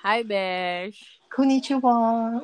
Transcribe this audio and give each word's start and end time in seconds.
Hi, 0.00 0.24
Besh. 0.24 1.20
Konnichiwa. 1.28 1.92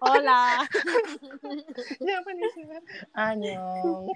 Hola. 0.00 0.64
Japanese. 2.00 2.80
Annyeong. 3.12 4.08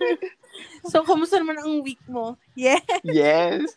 so, 0.90 1.04
kumusta 1.04 1.36
naman 1.36 1.60
ang 1.60 1.84
week 1.84 2.00
mo? 2.08 2.40
Yeah. 2.56 2.80
Yes. 3.04 3.76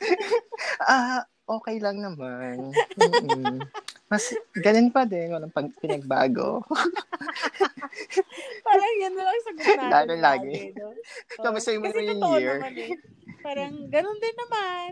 Ah, 0.87 1.27
okay 1.43 1.83
lang 1.83 1.99
naman. 1.99 2.71
Mm-mm. 2.95 3.67
Mas 4.11 4.27
ganun 4.51 4.91
pa 4.91 5.07
din, 5.07 5.31
walang 5.31 5.55
pag 5.55 5.71
pinagbago. 5.79 6.67
Parang 8.67 8.93
yan 8.99 9.15
na 9.15 9.23
lang 9.23 9.39
sagot 9.39 9.63
natin. 9.63 9.87
Lalo 9.87 10.13
lagi. 10.19 10.75
no? 10.75 10.91
Kamusta 11.47 11.71
yung 11.71 11.87
Kasi 11.87 12.11
yung 12.11 12.19
year? 12.35 12.59
naman 12.59 12.75
eh. 12.75 12.91
Parang 13.39 13.73
ganun 13.87 14.19
din 14.19 14.35
naman. 14.35 14.89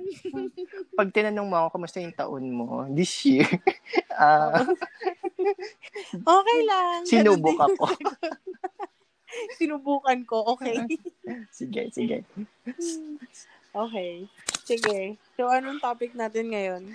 Pag 0.97 1.11
tinanong 1.11 1.47
mo 1.51 1.55
ako, 1.59 1.68
kamusta 1.75 2.00
yung 2.00 2.15
taon 2.15 2.45
mo? 2.47 2.87
This 2.89 3.11
year. 3.27 3.45
Ah, 4.15 4.64
Okay 6.15 6.59
lang. 6.64 7.04
sinubok 7.04 7.59
ako. 7.59 7.92
Sinubukan 9.59 10.20
ko. 10.25 10.56
Okay. 10.56 10.79
sige, 11.51 11.92
sige. 11.92 12.23
Okay. 13.73 14.29
Sige. 14.65 15.18
So, 15.37 15.50
anong 15.50 15.82
topic 15.82 16.14
natin 16.14 16.54
ngayon? 16.54 16.93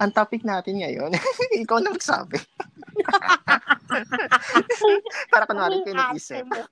Ang 0.00 0.12
topic 0.12 0.40
natin 0.40 0.80
ngayon, 0.80 1.12
ikaw 1.64 1.80
na 1.80 1.92
magsabi. 1.92 2.36
Para 5.32 5.44
kunwari 5.44 5.84
ko 5.84 5.92
mo. 5.96 6.64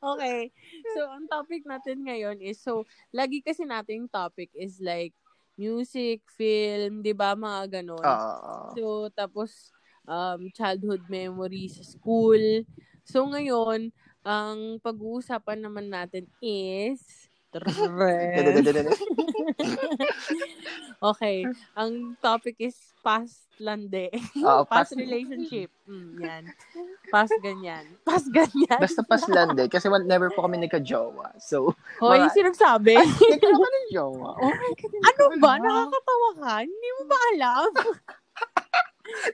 Okay. 0.00 0.52
So, 0.96 1.08
ang 1.08 1.24
topic 1.28 1.64
natin 1.64 2.04
ngayon 2.04 2.40
is, 2.40 2.60
so, 2.60 2.84
lagi 3.12 3.40
kasi 3.40 3.64
nating 3.64 4.12
topic 4.12 4.52
is 4.52 4.80
like, 4.80 5.12
music, 5.60 6.24
film, 6.36 7.04
di 7.04 7.12
ba, 7.12 7.36
mga 7.36 7.80
ganon. 7.80 8.00
Oo. 8.00 8.72
So, 8.76 8.84
tapos, 9.12 9.72
um, 10.08 10.48
childhood 10.56 11.04
memories 11.08 11.80
sa 11.80 11.84
school. 11.84 12.64
So, 13.04 13.28
ngayon, 13.28 13.92
ang 14.24 14.80
pag-uusapan 14.80 15.64
naman 15.64 15.92
natin 15.92 16.28
is... 16.40 17.28
okay. 21.10 21.42
Ang 21.74 22.14
topic 22.22 22.56
is 22.62 22.76
past 23.02 23.50
lande. 23.58 24.08
Oo, 24.38 24.62
past 24.70 24.94
past- 24.94 24.98
relationship. 24.98 25.68
Mm, 25.90 26.10
yan. 26.22 26.44
Past 27.10 27.34
ganyan. 27.42 27.84
Past 28.08 28.30
ganyan. 28.30 28.78
Basta 28.78 29.02
paslande, 29.02 29.66
kasi 29.66 29.90
wal- 29.90 30.06
never 30.06 30.30
po 30.30 30.46
kami 30.46 30.62
nagka-jowa. 30.62 31.34
So, 31.42 31.74
Hoy, 31.98 32.22
mga- 32.22 32.32
sinagsabi. 32.32 32.94
nagkaroon 32.96 33.58
ka 33.58 33.68
ng 33.68 33.88
jowa. 33.90 34.30
Oh 34.38 34.52
my 34.54 34.72
God. 34.78 34.92
ano 35.02 35.24
ba? 35.36 35.52
Nakakatawa 35.58 36.30
ka? 36.38 36.52
Hindi 36.62 36.88
mo 36.94 37.02
ba 37.04 37.18
alam? 37.34 37.70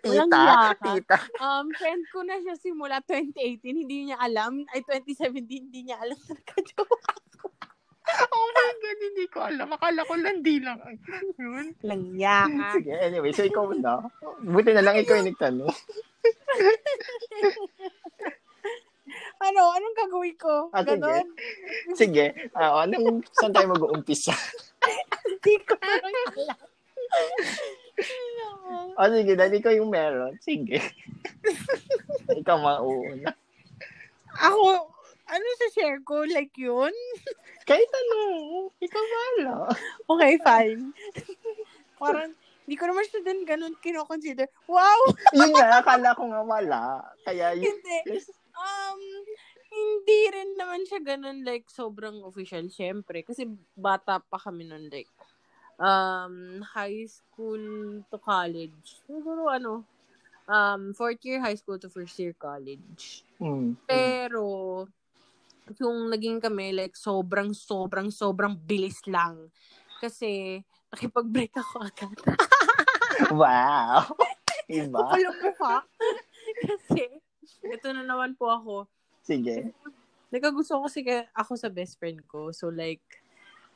Walang 0.08 0.32
Tita, 0.32 0.72
tita. 0.80 1.16
Um, 1.36 1.68
friend 1.76 2.02
ko 2.08 2.24
na 2.24 2.40
siya 2.40 2.56
simula 2.56 2.96
2018. 3.04 3.60
Hindi 3.84 4.08
niya 4.08 4.16
alam. 4.16 4.64
Ay, 4.72 4.80
2017, 4.80 5.68
hindi 5.68 5.92
niya 5.92 6.00
alam 6.00 6.16
na 6.16 6.32
nagka-jowa. 6.32 6.98
Oh 8.06 8.48
my 8.54 8.70
God, 8.78 8.98
hindi 9.02 9.24
ko 9.26 9.38
alam. 9.42 9.68
Akala 9.74 10.06
ko 10.06 10.14
landi 10.14 10.56
lang. 10.62 10.78
Yun. 11.38 11.74
Langya 11.82 12.46
ka. 12.46 12.78
Sige, 12.78 12.92
anyway, 13.02 13.34
so 13.34 13.42
ikaw 13.42 13.66
na. 13.74 14.06
Buti 14.46 14.70
na 14.70 14.84
lang 14.86 15.02
ikaw 15.02 15.18
yung 15.18 15.30
nagtanong. 15.34 15.74
Ano? 19.36 19.62
Anong 19.76 19.96
gagawin 19.96 20.36
ko? 20.40 20.54
Ah, 20.72 20.82
sige. 20.82 20.96
Ganon? 20.98 21.26
Sige, 21.94 22.26
ah, 22.56 22.82
anong, 22.84 23.20
saan 23.36 23.52
tayo 23.52 23.68
mag-uumpisa? 23.72 24.32
Hindi 25.28 25.54
ko 25.62 25.76
na 25.76 25.94
alam. 26.00 26.58
O 28.96 29.00
oh, 29.04 29.10
sige, 29.12 29.32
dahil 29.36 29.54
ikaw 29.60 29.72
yung 29.76 29.92
meron. 29.92 30.34
Sige. 30.40 30.80
ikaw 32.42 32.56
mauuna. 32.58 33.30
Ako, 34.36 34.90
ano 35.26 35.46
sa 35.58 35.68
share 35.74 36.00
ko? 36.06 36.22
Like 36.26 36.54
yun? 36.58 36.94
Kahit 37.68 37.90
ano, 37.90 38.20
ikaw 38.78 39.04
wala. 39.04 39.54
Okay, 40.06 40.32
fine. 40.42 40.94
Parang, 42.00 42.30
hindi 42.66 42.76
ko 42.78 42.84
naman 42.90 43.06
siya 43.06 43.20
din 43.22 43.42
ganun 43.46 43.74
kinoconsider. 43.78 44.50
Wow! 44.66 45.14
Yun 45.38 45.54
nga, 45.54 45.82
akala 45.82 46.18
ko 46.18 46.26
nga 46.30 46.42
wala. 46.42 46.82
Kaya 47.22 47.54
yun. 47.54 47.70
Hindi. 47.70 48.18
Um, 48.58 49.00
hindi 49.70 50.20
rin 50.34 50.50
naman 50.58 50.82
siya 50.82 50.98
ganun 50.98 51.46
like 51.46 51.70
sobrang 51.70 52.26
official, 52.26 52.66
syempre. 52.66 53.22
Kasi 53.22 53.46
bata 53.78 54.18
pa 54.18 54.38
kami 54.38 54.66
nun 54.66 54.90
like 54.90 55.10
um, 55.78 56.62
high 56.74 57.06
school 57.06 58.02
to 58.10 58.18
college. 58.18 58.98
Siguro 59.06 59.46
ano, 59.46 59.86
um, 60.50 60.94
fourth 60.94 61.22
year 61.22 61.38
high 61.38 61.58
school 61.58 61.78
to 61.78 61.90
first 61.90 62.18
year 62.18 62.34
college. 62.34 63.22
Mm. 63.40 63.78
Pero, 63.86 64.86
yung 65.74 66.06
naging 66.08 66.38
kami, 66.38 66.70
like, 66.70 66.94
sobrang, 66.94 67.50
sobrang, 67.50 68.14
sobrang 68.14 68.54
bilis 68.54 69.02
lang. 69.10 69.50
Kasi, 69.98 70.62
nakipag-break 70.88 71.54
ako 71.56 71.74
agad. 71.82 72.16
Wow. 73.32 74.12
Iba. 74.68 74.98
Kapalong 75.00 75.38
mukha. 75.40 75.80
Kasi, 76.60 77.16
ito 77.64 77.88
na 77.96 78.04
naman 78.04 78.36
po 78.36 78.52
ako. 78.52 78.74
Sige. 79.24 79.72
Nagkagusto 80.28 80.84
kasi 80.84 81.00
kaya 81.00 81.24
ako 81.32 81.56
sa 81.56 81.72
best 81.72 81.96
friend 81.96 82.20
ko. 82.28 82.52
So, 82.52 82.68
like, 82.68 83.00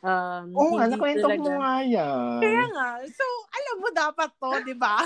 um, 0.04 0.52
Oo 0.52 0.76
nga, 0.76 0.86
hindi 0.86 1.00
nakwento 1.00 1.24
mo 1.24 1.40
talaga- 1.40 1.56
nga 1.56 1.74
yan. 1.80 2.36
Kaya 2.36 2.64
nga. 2.68 2.88
So, 3.08 3.24
alam 3.48 3.76
mo 3.80 3.88
dapat 3.88 4.30
to, 4.36 4.50
di 4.60 4.76
ba? 4.76 4.96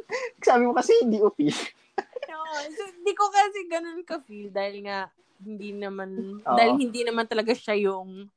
Sabi 0.48 0.62
mo 0.64 0.72
kasi 0.72 0.92
hindi 1.04 1.20
official. 1.20 1.68
Oo. 2.32 2.56
so, 2.72 2.82
hindi 2.88 3.12
ko 3.12 3.24
kasi 3.28 3.58
ganun 3.68 4.00
ka-feel 4.08 4.48
dahil 4.48 4.88
nga, 4.88 5.12
hindi 5.42 5.74
naman, 5.74 6.40
Oo. 6.40 6.56
dahil 6.56 6.78
hindi 6.78 7.02
naman 7.02 7.26
talaga 7.26 7.52
siya 7.52 7.74
yung, 7.76 8.30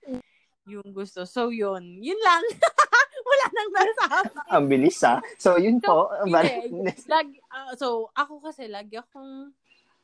yung 0.65 0.87
gusto. 0.89 1.23
So, 1.23 1.53
yun. 1.53 2.01
Yun 2.01 2.19
lang. 2.19 2.43
Wala 3.29 3.45
nang 3.49 3.69
nasabi. 3.71 4.29
Ang 4.53 4.65
bilis 4.69 5.01
ha. 5.01 5.17
So, 5.37 5.57
yun 5.57 5.81
po. 5.81 6.09
hindi. 6.21 6.33
Balik- 6.33 7.05
Lagi, 7.13 7.37
ah, 7.49 7.73
so, 7.73 8.09
ako 8.13 8.41
kasi, 8.41 8.69
lagi 8.69 8.97
akong, 8.97 9.49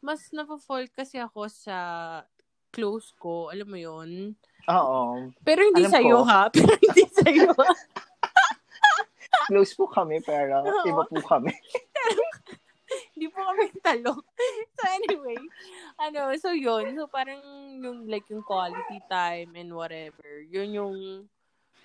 mas 0.01 0.25
napafall 0.33 0.89
kasi 0.89 1.21
ako 1.21 1.45
sa 1.45 1.77
close 2.73 3.13
ko. 3.17 3.53
Alam 3.53 3.67
mo 3.69 3.77
yun? 3.77 4.33
Oo. 4.65 5.29
Pero 5.41 5.61
hindi 5.61 5.85
Alam 5.85 5.93
sa'yo, 5.93 6.17
ko. 6.21 6.25
ha? 6.25 6.41
Pero 6.53 6.73
hindi 6.77 7.03
sa'yo. 7.09 7.49
Close 9.51 9.73
po 9.75 9.85
kami, 9.85 10.21
pero 10.21 10.63
Oo. 10.63 10.85
iba 10.87 11.03
po 11.03 11.17
kami. 11.27 11.51
Hindi 13.21 13.37
po 13.37 13.45
kami 13.45 13.69
talo. 13.85 14.17
So 14.73 14.81
anyway, 14.89 15.37
ano, 16.01 16.33
so 16.41 16.57
yun. 16.57 16.97
So 16.97 17.05
parang 17.05 17.45
yung 17.77 18.09
like 18.09 18.25
yung 18.33 18.41
quality 18.41 18.97
time 19.05 19.53
and 19.53 19.77
whatever. 19.77 20.41
Yun 20.49 20.73
yung 20.73 20.97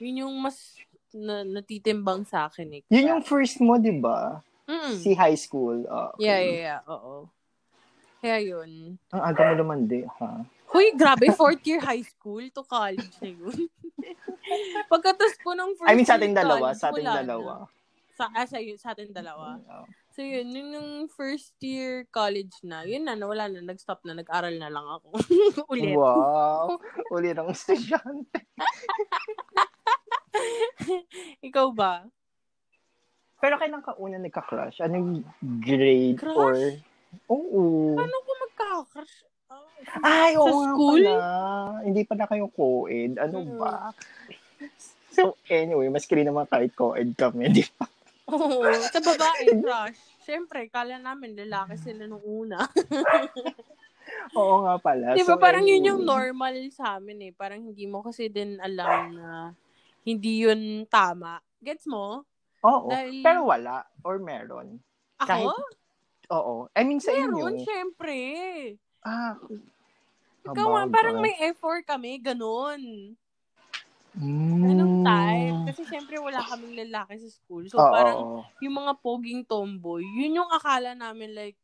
yun 0.00 0.24
yung 0.24 0.32
mas 0.40 0.80
na, 1.12 1.44
natitimbang 1.44 2.24
sa 2.24 2.48
akin 2.48 2.80
eh. 2.80 2.82
Yun 2.88 3.12
yung 3.12 3.20
first 3.20 3.60
mo, 3.60 3.76
di 3.76 3.92
ba? 4.00 4.40
Mm. 4.64 4.96
Si 4.96 5.12
high 5.12 5.36
school. 5.36 5.84
Ah, 5.92 6.16
okay. 6.16 6.24
Yeah, 6.24 6.40
yeah, 6.40 6.56
yeah. 6.56 6.80
Oo. 6.88 7.28
Kaya 8.24 8.40
yun. 8.40 8.96
Ang 9.12 9.20
aga 9.20 9.52
mo 9.52 9.60
lumandi, 9.60 10.08
ha? 10.08 10.40
Huy, 10.72 10.96
grabe, 10.96 11.28
fourth 11.36 11.60
year 11.68 11.84
high 11.84 12.00
school 12.00 12.40
to 12.48 12.64
college 12.64 13.12
na 13.20 13.28
yun. 13.28 13.68
Pagkatas 14.92 15.36
po 15.44 15.52
ng 15.52 15.76
first 15.76 15.92
I 15.92 16.00
mean, 16.00 16.08
sa 16.08 16.16
ating 16.16 16.32
dalawa. 16.32 16.72
college, 16.72 16.80
Sa 16.80 16.88
ating 16.88 17.04
wala 17.04 17.12
na. 17.12 17.20
dalawa. 17.20 17.52
Sa, 18.16 18.24
ah, 18.32 18.46
sa, 18.48 18.56
sa 18.80 18.88
ating 18.96 19.12
dalawa. 19.12 19.60
Oo. 19.60 20.05
So 20.16 20.24
yun, 20.24 20.48
yun 20.48 20.72
yung 20.72 20.90
first 21.12 21.52
year 21.60 22.08
college 22.08 22.56
na, 22.64 22.88
yun 22.88 23.04
na, 23.04 23.12
nawala 23.12 23.52
na, 23.52 23.60
nag-stop 23.60 24.00
na, 24.00 24.16
nag-aral 24.16 24.56
na 24.56 24.72
lang 24.72 24.88
ako. 24.88 25.12
Ulit. 25.76 25.92
Wow. 25.92 26.80
Uli 27.12 27.36
ng 27.36 27.52
estudyante. 27.52 28.48
Ikaw 31.52 31.68
ba? 31.76 32.08
Pero 33.36 33.60
kailan 33.60 33.84
ka 33.84 33.92
una 34.00 34.16
nagka-crush? 34.16 34.80
Anong 34.80 35.20
grade 35.60 36.16
Crush? 36.16 36.40
or... 36.40 36.56
Oo. 37.28 37.92
Paano 37.92 38.16
ko 38.24 38.30
magkakrush? 38.40 39.16
Ah, 39.52 39.68
Ay, 40.00 40.32
oo 40.40 40.48
Sa 40.48 40.72
school? 40.72 41.04
pala. 41.04 41.84
Hindi 41.84 42.08
pala 42.08 42.24
kayo 42.24 42.48
co-ed. 42.48 43.20
Ano 43.20 43.44
Mm. 43.44 43.60
ba? 43.60 43.92
So, 45.12 45.36
anyway, 45.52 45.92
mas 45.92 46.08
kili 46.08 46.24
naman 46.24 46.48
kahit 46.48 46.72
co-ed 46.72 47.12
kami. 47.12 47.52
Di 47.52 47.68
ba? 47.76 47.84
Oo, 48.26 48.66
sa 48.90 48.98
babae, 48.98 49.54
crush. 49.62 50.15
Siyempre, 50.26 50.66
kala 50.66 50.98
namin 50.98 51.38
lalaki 51.38 51.78
sila 51.78 52.10
nung 52.10 52.22
una. 52.26 52.66
Oo 54.38 54.66
nga 54.66 54.74
pala. 54.82 55.14
Di 55.14 55.22
ba 55.22 55.38
So, 55.38 55.38
parang 55.38 55.62
yun 55.62 55.78
anyway. 55.78 55.90
yung 55.94 56.02
normal 56.02 56.54
sa 56.74 56.98
amin 56.98 57.30
eh. 57.30 57.32
Parang 57.32 57.62
hindi 57.62 57.86
mo 57.86 58.02
kasi 58.02 58.26
din 58.26 58.58
alam 58.58 59.14
na 59.14 59.30
hindi 60.02 60.42
yun 60.42 60.82
tama. 60.90 61.38
Gets 61.62 61.86
mo? 61.86 62.26
Oo. 62.66 62.90
Dahil- 62.90 63.22
Pero 63.22 63.46
wala. 63.46 63.86
Or 64.02 64.18
meron. 64.18 64.82
Ako? 65.22 65.30
Kahit- 65.30 65.74
Oo. 66.34 66.66
I 66.74 66.82
mean, 66.82 66.98
sa 66.98 67.14
Meron, 67.14 67.54
inyo. 67.54 67.62
syempre. 67.62 68.18
Ah. 69.06 69.38
Ikaw 70.42 70.90
parang 70.90 71.22
may 71.22 71.38
effort 71.46 71.86
kami, 71.86 72.18
ganun. 72.18 73.14
Anong 74.16 74.96
Mm. 74.96 75.04
time? 75.04 75.56
Kasi 75.68 75.84
syempre 75.84 76.16
wala 76.16 76.40
kaming 76.40 76.88
lalaki 76.88 77.20
sa 77.20 77.28
school. 77.28 77.68
So 77.68 77.76
Oo, 77.76 77.92
parang 77.92 78.18
yung 78.58 78.74
mga 78.74 78.92
poging 78.98 79.44
tomboy, 79.44 80.00
yun 80.02 80.40
yung 80.40 80.50
akala 80.50 80.96
namin 80.96 81.36
like, 81.36 81.56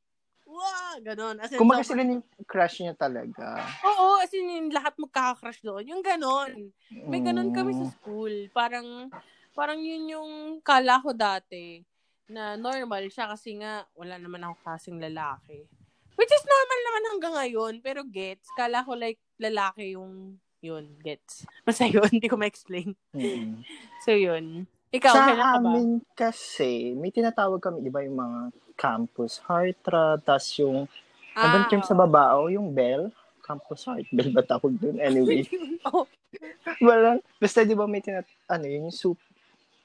wow, 0.44 1.00
ganon. 1.00 1.40
As 1.40 1.49
in, 1.49 1.56
Kumbaga 1.56 1.81
sobrang- 1.81 1.88
sila 1.96 2.12
yung 2.12 2.25
crush 2.44 2.76
niya 2.78 2.93
talaga. 2.93 3.56
Oo, 3.82 4.20
as 4.20 4.32
in 4.32 4.44
yung 4.44 4.69
lahat 4.69 4.93
magkaka-crush 4.94 5.64
doon. 5.64 5.88
Yung 5.88 6.04
ganon. 6.04 6.69
May 7.08 7.25
ganon 7.25 7.49
kami 7.50 7.72
sa 7.72 7.88
Mm. 7.88 7.93
school. 7.94 8.34
Parang, 8.52 9.08
parang 9.52 9.81
yun 9.81 10.12
yung 10.12 10.31
kala 10.60 11.00
ko 11.00 11.16
dati 11.16 11.81
na 12.28 12.52
normal 12.54 13.08
siya 13.08 13.28
kasi 13.28 13.56
nga 13.56 13.88
wala 13.93 14.16
naman 14.16 14.44
ako 14.44 14.60
kasing 14.62 15.00
lalaki. 15.00 15.64
Which 16.12 16.28
is 16.31 16.44
normal 16.44 16.81
naman 16.82 17.04
hanggang 17.08 17.34
ngayon. 17.34 17.75
Pero 17.81 18.04
gets, 18.04 18.44
kala 18.52 18.84
ko 18.84 18.93
like 18.93 19.16
lalaki 19.40 19.96
yung 19.96 20.37
yun, 20.62 20.94
gets. 21.03 21.44
Basta 21.67 21.85
yun, 21.85 22.06
hindi 22.09 22.31
ko 22.31 22.38
ma-explain. 22.38 22.94
Mm. 23.12 23.67
So 24.06 24.14
yun. 24.14 24.64
Ikaw, 24.94 25.12
Sa 25.12 25.26
kailan 25.26 25.43
ka 25.43 25.59
ba? 25.59 25.69
amin 25.75 25.88
kasi, 26.14 26.94
may 26.94 27.11
tinatawag 27.11 27.59
kami, 27.59 27.82
di 27.82 27.91
ba, 27.91 28.06
yung 28.06 28.17
mga 28.17 28.41
campus 28.79 29.43
heartthrob, 29.44 30.23
tas 30.23 30.47
yung, 30.61 30.87
ah, 31.35 31.67
yung 31.69 31.85
sa 31.85 31.97
baba, 31.97 32.38
oh, 32.38 32.49
yung 32.49 32.70
bell, 32.70 33.11
campus 33.43 33.85
heart 33.85 34.06
bell 34.14 34.31
ba 34.31 34.44
tawag 34.47 34.73
dun? 34.79 35.03
Anyway, 35.03 35.43
oh, 35.91 36.06
walang, 36.87 37.19
basta 37.43 37.67
di 37.67 37.75
ba 37.75 37.91
may 37.91 38.00
tinat, 38.00 38.25
ano, 38.47 38.64
yun, 38.64 38.88
yung 38.88 38.94
soup, 38.94 39.19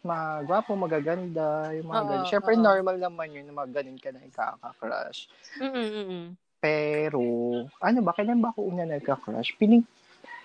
magwapo, 0.06 0.78
magaganda, 0.78 1.74
yung 1.76 1.88
mga 1.90 2.00
Oo, 2.00 2.08
ganun. 2.08 2.28
Siyempre, 2.30 2.54
oo. 2.56 2.64
normal 2.64 2.96
naman 3.02 3.28
yun, 3.34 3.46
na 3.50 3.56
mga 3.58 3.70
ganun 3.82 4.00
ka 4.00 4.10
na 4.14 4.22
ikaka-crush. 4.24 5.20
mm 5.60 5.74
mm 5.74 6.26
Pero, 6.58 7.22
ano 7.80 8.00
ba, 8.04 8.12
kailan 8.12 8.40
ba 8.44 8.52
ako 8.52 8.72
una 8.72 8.84
nagka-crush? 8.88 9.56
Piling, 9.56 9.84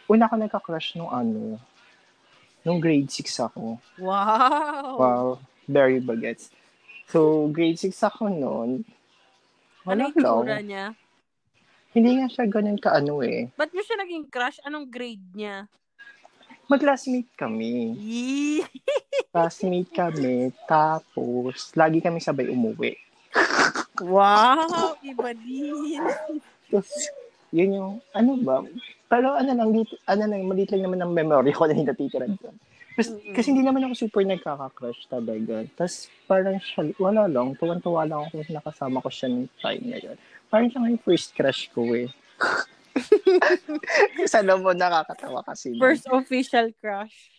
una 0.08 0.26
ako 0.26 0.34
nagka-crush 0.38 0.98
nung 0.98 1.10
ano, 1.10 1.58
nung 2.62 2.78
grade 2.78 3.10
6 3.10 3.46
ako. 3.50 3.78
Wow. 3.98 4.94
Wow, 4.98 5.26
very 5.66 5.98
bagets. 5.98 6.50
So, 7.10 7.50
grade 7.50 7.78
6 7.78 7.92
ako 8.02 8.30
noon. 8.30 8.86
Ano 9.82 10.00
yung 10.14 10.46
lang. 10.46 10.66
niya? 10.66 10.86
Hindi 11.92 12.10
nga 12.22 12.26
siya 12.30 12.44
ganun 12.48 12.80
kaano 12.80 13.20
eh. 13.20 13.52
Ba't 13.58 13.74
mo 13.74 13.84
siya 13.84 14.00
naging 14.00 14.24
crush? 14.32 14.62
Anong 14.64 14.88
grade 14.88 15.26
niya? 15.36 15.68
Mag-classmate 16.70 17.28
kami. 17.36 17.98
Classmate 19.34 19.92
kami. 19.92 20.54
Tapos, 20.64 21.74
lagi 21.76 22.00
kami 22.00 22.22
sabay 22.22 22.48
umuwi. 22.48 22.96
Wow! 24.00 24.96
Iba 25.04 25.36
din. 25.36 26.00
Tapos, 26.72 27.12
yun 27.52 27.70
yung, 27.72 27.92
ano 28.12 28.36
ba? 28.40 28.64
Pero 29.06 29.36
ano 29.36 29.52
lang, 29.52 29.70
dito, 29.70 29.92
ano 30.08 30.24
lang, 30.24 30.48
maliit 30.48 30.72
lang 30.72 30.88
naman 30.88 31.00
ang 31.04 31.12
memory 31.12 31.52
ko 31.52 31.64
na 31.68 31.76
hindi 31.76 31.86
natitira 31.86 32.26
doon. 32.26 32.56
Mm-mm. 32.92 33.32
kasi 33.32 33.56
hindi 33.56 33.64
naman 33.64 33.88
ako 33.88 34.04
super 34.04 34.20
nagkaka-crush 34.20 35.08
talaga. 35.08 35.64
Tapos, 35.80 36.12
parang 36.28 36.60
siya, 36.60 36.92
wala 37.00 37.24
lang, 37.24 37.56
tuwan-tuwa 37.56 38.04
lang 38.04 38.28
ako 38.28 38.44
kung 38.44 38.52
nakasama 38.52 39.00
ko 39.00 39.08
siya 39.08 39.28
ng 39.32 39.48
time 39.64 39.84
na 39.88 39.96
yun. 39.96 40.16
Parang 40.52 40.68
siya 40.68 40.80
nga 40.84 40.92
yung 40.92 41.00
first 41.00 41.32
crush 41.32 41.72
ko 41.72 41.88
eh. 41.96 42.12
Kasi 44.20 44.34
alam 44.36 44.60
mo, 44.60 44.76
nakakatawa 44.76 45.40
kasi. 45.40 45.72
First 45.80 46.04
official 46.12 46.68
crush. 46.76 47.32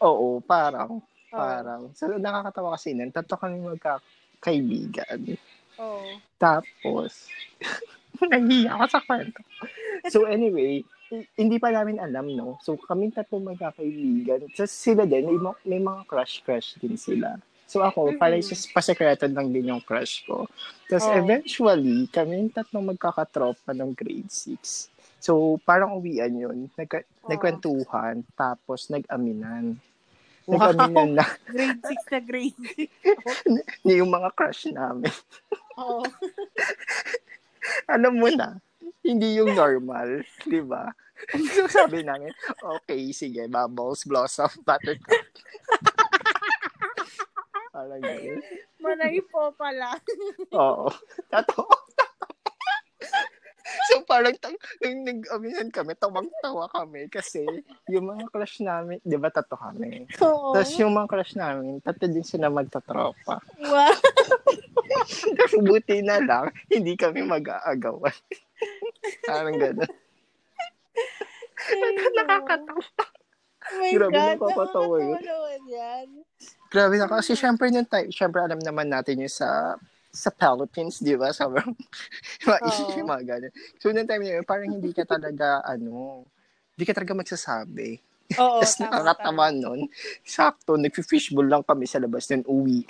Oo, 0.00 0.40
parang, 0.40 1.04
Oh. 1.26 1.36
parang. 1.36 1.92
So, 1.92 2.08
nakakatawa 2.08 2.80
kasi 2.80 2.96
nun. 2.96 3.12
Tatlo 3.12 3.36
kami 3.36 3.60
magkakaibigan. 3.60 5.36
Oh. 5.76 6.00
Tapos, 6.40 7.28
nahihiya 8.30 8.70
ako 8.72 8.84
sa 8.88 9.00
kwento. 9.02 9.40
So 10.06 10.24
anyway, 10.24 10.82
hindi 11.34 11.56
pa 11.56 11.70
namin 11.70 11.98
alam, 11.98 12.26
no? 12.28 12.56
So 12.60 12.74
kami 12.74 13.10
tatlo 13.10 13.38
magkakaibigan. 13.38 14.50
So 14.52 14.66
sila 14.66 15.04
din, 15.04 15.26
may, 15.26 15.38
may 15.64 15.80
mga 15.80 16.02
crush-crush 16.04 16.78
din 16.78 16.96
sila. 16.96 17.38
So 17.66 17.82
ako, 17.82 18.14
Mhm. 18.14 18.18
parang 18.18 18.42
pasekreto 18.70 19.26
lang 19.26 19.50
din 19.50 19.68
yung 19.68 19.82
crush 19.82 20.22
ko. 20.22 20.46
Tapos 20.86 21.06
Oh. 21.06 21.18
eventually, 21.18 22.06
kami 22.08 22.38
yung 22.38 22.52
tatlong 22.52 22.94
magkakatropa 22.94 23.74
ng 23.74 23.90
grade 23.90 24.30
6. 24.30 24.86
So 25.18 25.58
parang 25.62 25.98
uwian 25.98 26.30
yun. 26.30 26.70
Nagka, 26.72 27.02
Oh. 27.22 27.28
Nagkwentuhan, 27.28 28.22
tapos 28.38 28.86
nag-aminan. 28.86 29.74
Wow. 30.46 30.70
Nag-aminan 30.70 31.18
na 31.18 31.26
Grade 31.50 31.82
6 31.82 32.06
na 32.06 32.20
grade 32.22 32.60
6. 32.78 32.86
yung 33.98 34.14
mga 34.14 34.30
crush 34.30 34.70
namin. 34.70 35.10
Oo. 35.74 36.06
alam 37.94 38.18
mo 38.18 38.28
na, 38.30 38.58
hindi 39.06 39.38
yung 39.38 39.54
normal, 39.54 40.26
di 40.50 40.60
ba? 40.62 40.90
So 41.32 41.64
sabi 41.80 42.04
namin, 42.04 42.34
okay, 42.60 43.08
sige, 43.14 43.48
bubbles, 43.48 44.04
blossom, 44.04 44.50
buttercup. 44.66 45.24
Parang 47.72 48.00
ganun. 48.00 48.40
Manay 48.80 49.20
po 49.24 49.48
pala. 49.56 49.96
Oo. 50.52 50.92
Totoo. 51.32 51.72
so 53.92 54.00
parang 54.04 54.36
tang, 54.40 54.56
nung 54.84 55.08
nag-aminan 55.08 55.72
kami, 55.72 55.96
tawang-tawa 55.96 56.68
kami 56.72 57.08
kasi 57.08 57.44
yung 57.88 58.12
mga 58.12 58.28
crush 58.28 58.60
namin, 58.60 59.00
di 59.00 59.16
ba 59.16 59.32
tato 59.32 59.56
kami? 59.56 60.04
Oo. 60.20 60.52
Tapos 60.52 60.72
yung 60.76 60.92
mga 60.92 61.08
crush 61.08 61.34
namin, 61.36 61.80
tato 61.80 62.04
din 62.04 62.24
sila 62.24 62.52
magtatropa. 62.52 63.40
Wow. 63.60 63.92
Buti 65.66 66.02
na 66.02 66.20
lang, 66.22 66.50
hindi 66.70 66.94
kami 66.94 67.22
mag-aagawan. 67.24 68.16
parang 69.24 69.56
gano'n. 69.56 69.92
Nakakatawa. 72.16 72.84
Oh 73.66 73.78
my 73.82 73.90
Grabe, 73.90 74.14
God. 74.14 74.38
nakakatawa 74.38 74.96
yun. 75.02 75.20
yan. 75.66 76.08
Grabe 76.70 76.94
na 77.02 77.10
kasi 77.10 77.34
syempre 77.34 77.66
nung 77.74 77.86
time, 77.86 78.14
syempre 78.14 78.38
alam 78.38 78.62
naman 78.62 78.86
natin 78.86 79.18
yung 79.26 79.32
sa 79.32 79.74
sa 80.16 80.32
Philippines, 80.32 81.04
di 81.04 81.12
ba? 81.12 81.28
Sobrang 81.36 81.76
mga, 82.48 82.58
yung 82.96 83.08
mga 83.12 83.22
ganun. 83.36 83.52
So, 83.76 83.92
nung 83.92 84.08
time 84.08 84.24
na 84.24 84.40
yun, 84.40 84.44
parang 84.48 84.72
hindi 84.72 84.90
ka 84.96 85.04
talaga, 85.04 85.60
ano, 85.60 86.24
hindi 86.72 86.84
ka 86.88 86.96
talaga 86.96 87.12
magsasabi. 87.12 88.00
Oo, 88.40 88.58
Tapos 88.64 88.80
nakakatawa 88.80 89.52
nun, 89.52 89.86
sakto, 90.24 90.80
nag-fishbowl 90.80 91.46
lang 91.46 91.62
kami 91.62 91.84
sa 91.84 92.00
labas 92.00 92.24
nun, 92.32 92.42
uwi. 92.48 92.88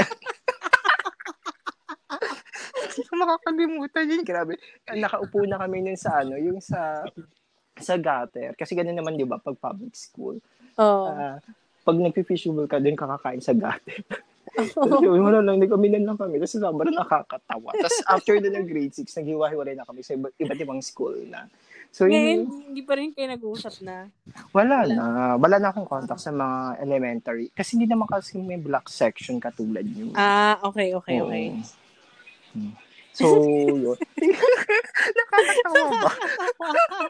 Hindi 2.97 3.09
ko 3.13 3.15
makakalimutan 3.21 4.09
yun, 4.09 4.23
grabe. 4.25 4.53
Nakaupo 4.89 5.45
na 5.45 5.61
kami 5.61 5.85
nun 5.85 5.99
sa, 6.01 6.25
ano, 6.25 6.41
yung 6.41 6.65
sa, 6.65 7.05
sa 7.77 7.95
gutter. 8.01 8.57
Kasi 8.57 8.73
ganun 8.73 8.97
naman, 8.97 9.21
di 9.21 9.29
ba, 9.29 9.37
pag 9.37 9.61
public 9.61 9.93
school. 9.93 10.41
Oo. 10.81 11.07
Ah, 11.13 11.37
pag 11.85 11.97
nag-fishbowl 12.01 12.65
ka, 12.65 12.81
din 12.81 12.97
kakakain 12.97 13.45
sa 13.45 13.53
gutter. 13.53 14.01
Tapos 14.57 15.05
yun, 15.05 15.21
wala 15.21 15.45
lang, 15.45 15.61
nag-aminan 15.61 16.09
lang 16.09 16.17
kami. 16.17 16.41
Tapos 16.41 16.57
sobrang 16.57 16.97
nakakatawa. 16.97 17.71
Tapos 17.77 18.01
after 18.09 18.41
na 18.41 18.57
ng 18.57 18.65
grade 18.65 18.95
6, 18.97 19.05
naghiwa-hiwalay 19.21 19.77
na 19.77 19.85
kami 19.85 20.01
sa 20.01 20.17
iba, 20.17 20.33
iba't 20.41 20.61
ibang 20.65 20.81
school 20.81 21.13
na. 21.29 21.45
So 21.93 22.09
Ngayon, 22.09 22.49
yun, 22.49 22.73
hindi 22.73 22.83
pa 22.85 22.97
rin 22.97 23.13
kayo 23.13 23.29
nag-uusap 23.29 23.85
na. 23.85 24.09
wala 24.57 24.89
na. 24.89 25.05
Wala 25.37 25.57
na 25.61 25.69
akong 25.73 25.89
contact 25.89 26.25
sa 26.25 26.33
mga 26.33 26.81
elementary. 26.81 27.53
Kasi 27.53 27.77
hindi 27.77 27.89
naman 27.89 28.09
kasi 28.09 28.41
may 28.41 28.61
block 28.61 28.89
section 28.89 29.37
katulad 29.37 29.85
yun. 29.85 30.17
Ah, 30.17 30.57
okay, 30.65 30.97
okay, 30.97 31.21
okay. 31.21 31.47
Hmm. 32.57 32.73
So, 33.17 33.41
yun. 33.41 33.97
Nakakatawa 35.17 35.89
ba? 36.05 36.13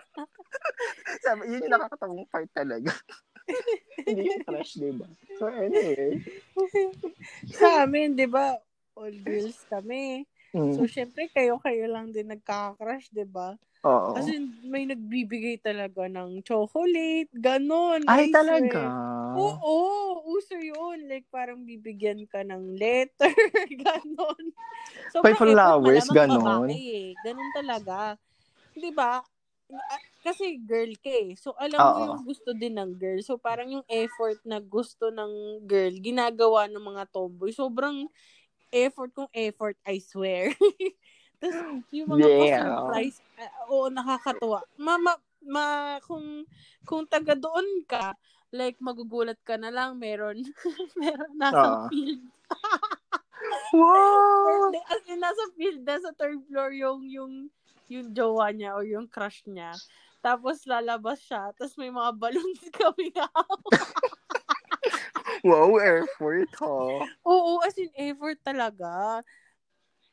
Sabi, 1.27 1.41
yun 1.51 1.67
yung 1.67 1.75
nakakatawang 1.75 2.27
part 2.31 2.47
talaga. 2.55 2.95
hindi 4.07 4.31
yung 4.31 4.47
crush, 4.47 4.79
di 4.79 4.95
ba? 4.95 5.07
So, 5.43 5.51
anyway. 5.51 6.23
Sa 7.51 7.83
amin, 7.83 8.15
di 8.15 8.31
ba, 8.31 8.55
all 8.95 9.19
girls 9.19 9.59
kami. 9.67 10.31
Mm, 10.55 10.87
So, 10.87 10.87
syempre, 10.89 11.29
kayo-kayo 11.33 11.87
lang 11.91 12.13
din 12.15 12.29
nagkaka-crush, 12.33 13.11
di 13.15 13.25
ba? 13.27 13.57
oo. 13.83 14.17
Kasi 14.17 14.39
may 14.67 14.87
nagbibigay 14.89 15.61
talaga 15.63 16.07
ng 16.11 16.43
chocolate, 16.47 17.31
ganon. 17.37 18.11
Ay, 18.13 18.25
I 18.25 18.35
talaga? 18.35 18.83
swear. 18.89 18.95
Oo, 19.37 19.77
uso 20.33 20.57
yun. 20.59 21.07
Like, 21.11 21.29
parang 21.31 21.65
bibigyan 21.69 22.25
ka 22.29 22.43
ng 22.47 22.77
letter, 22.81 23.33
ganon. 23.85 24.45
So, 25.13 25.23
May 25.23 25.35
flowers, 25.35 26.09
ganon. 26.11 26.71
eh. 26.71 27.19
Ganon 27.21 27.51
talaga. 27.53 28.17
Di 28.77 28.91
ba? 28.95 29.23
Ah, 29.91 30.03
Kasi 30.27 30.59
girl 30.63 30.91
ka 30.99 31.11
eh. 31.11 31.35
So, 31.39 31.55
alam 31.59 31.91
mo 31.95 31.99
Oo. 31.99 32.07
yung 32.07 32.23
gusto 32.27 32.51
din 32.55 32.79
ng 32.79 32.99
girl. 32.99 33.21
So, 33.23 33.39
parang 33.39 33.71
yung 33.71 33.87
effort 33.91 34.39
na 34.47 34.59
gusto 34.59 35.11
ng 35.15 35.63
girl, 35.71 35.95
ginagawa 36.03 36.67
ng 36.71 36.83
mga 36.83 37.05
tomboy. 37.15 37.51
Sobrang 37.55 38.11
effort 38.73 39.11
kung 39.15 39.31
effort, 39.35 39.77
I 39.87 39.99
swear. 40.03 40.53
Tapos, 41.41 41.57
yung 41.93 42.09
mga 42.17 42.29
Yeah. 42.29 42.39
pa-surprise, 42.41 43.21
ah, 43.37 43.53
oo, 43.69 43.93
nakakatuwa. 43.93 44.65
Ma, 44.81 44.97
ma, 44.97 45.15
ma- 45.45 46.01
kung, 46.05 46.45
kung 46.89 47.05
taga 47.07 47.37
doon 47.37 47.85
ka, 47.85 48.17
like, 48.51 48.81
magugulat 48.81 49.37
ka 49.45 49.61
na 49.61 49.69
lang, 49.69 50.01
meron, 50.01 50.41
meron 51.01 51.33
nasa 51.37 51.77
Oo. 51.77 51.89
field. 51.89 52.25
Wow! 53.73 54.73
As 54.91 55.03
in, 55.07 55.21
nasa 55.21 55.45
field, 55.57 55.85
nasa 55.85 56.11
third 56.17 56.41
floor 56.49 56.73
yung, 56.73 57.05
yung, 57.07 57.33
yung 57.91 58.07
jowa 58.15 58.51
niya 58.55 58.75
o 58.79 58.83
yung 58.83 59.07
crush 59.11 59.45
niya. 59.47 59.77
Tapos 60.25 60.65
lalabas 60.67 61.23
siya. 61.23 61.53
Tapos 61.55 61.77
may 61.79 61.91
mga 61.93 62.11
balloons 62.19 62.63
kami 62.75 63.13
na 63.15 63.29
Wow, 65.47 65.79
effort, 65.79 66.51
ha? 66.59 67.07
Oo, 67.23 67.63
as 67.63 67.79
in 67.79 67.95
effort 67.95 68.35
talaga. 68.43 69.23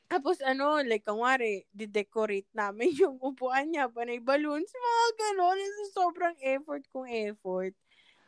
Tapos 0.06 0.38
ano, 0.46 0.78
like, 0.86 1.02
kungwari, 1.02 1.66
didecorate 1.74 2.46
namin 2.54 2.94
yung 3.02 3.18
upuan 3.18 3.74
niya, 3.74 3.90
panay 3.90 4.22
balloons, 4.22 4.70
mga 4.70 5.06
ganon. 5.18 5.58
Sobrang 5.90 6.38
effort 6.38 6.86
kong 6.94 7.10
effort. 7.10 7.74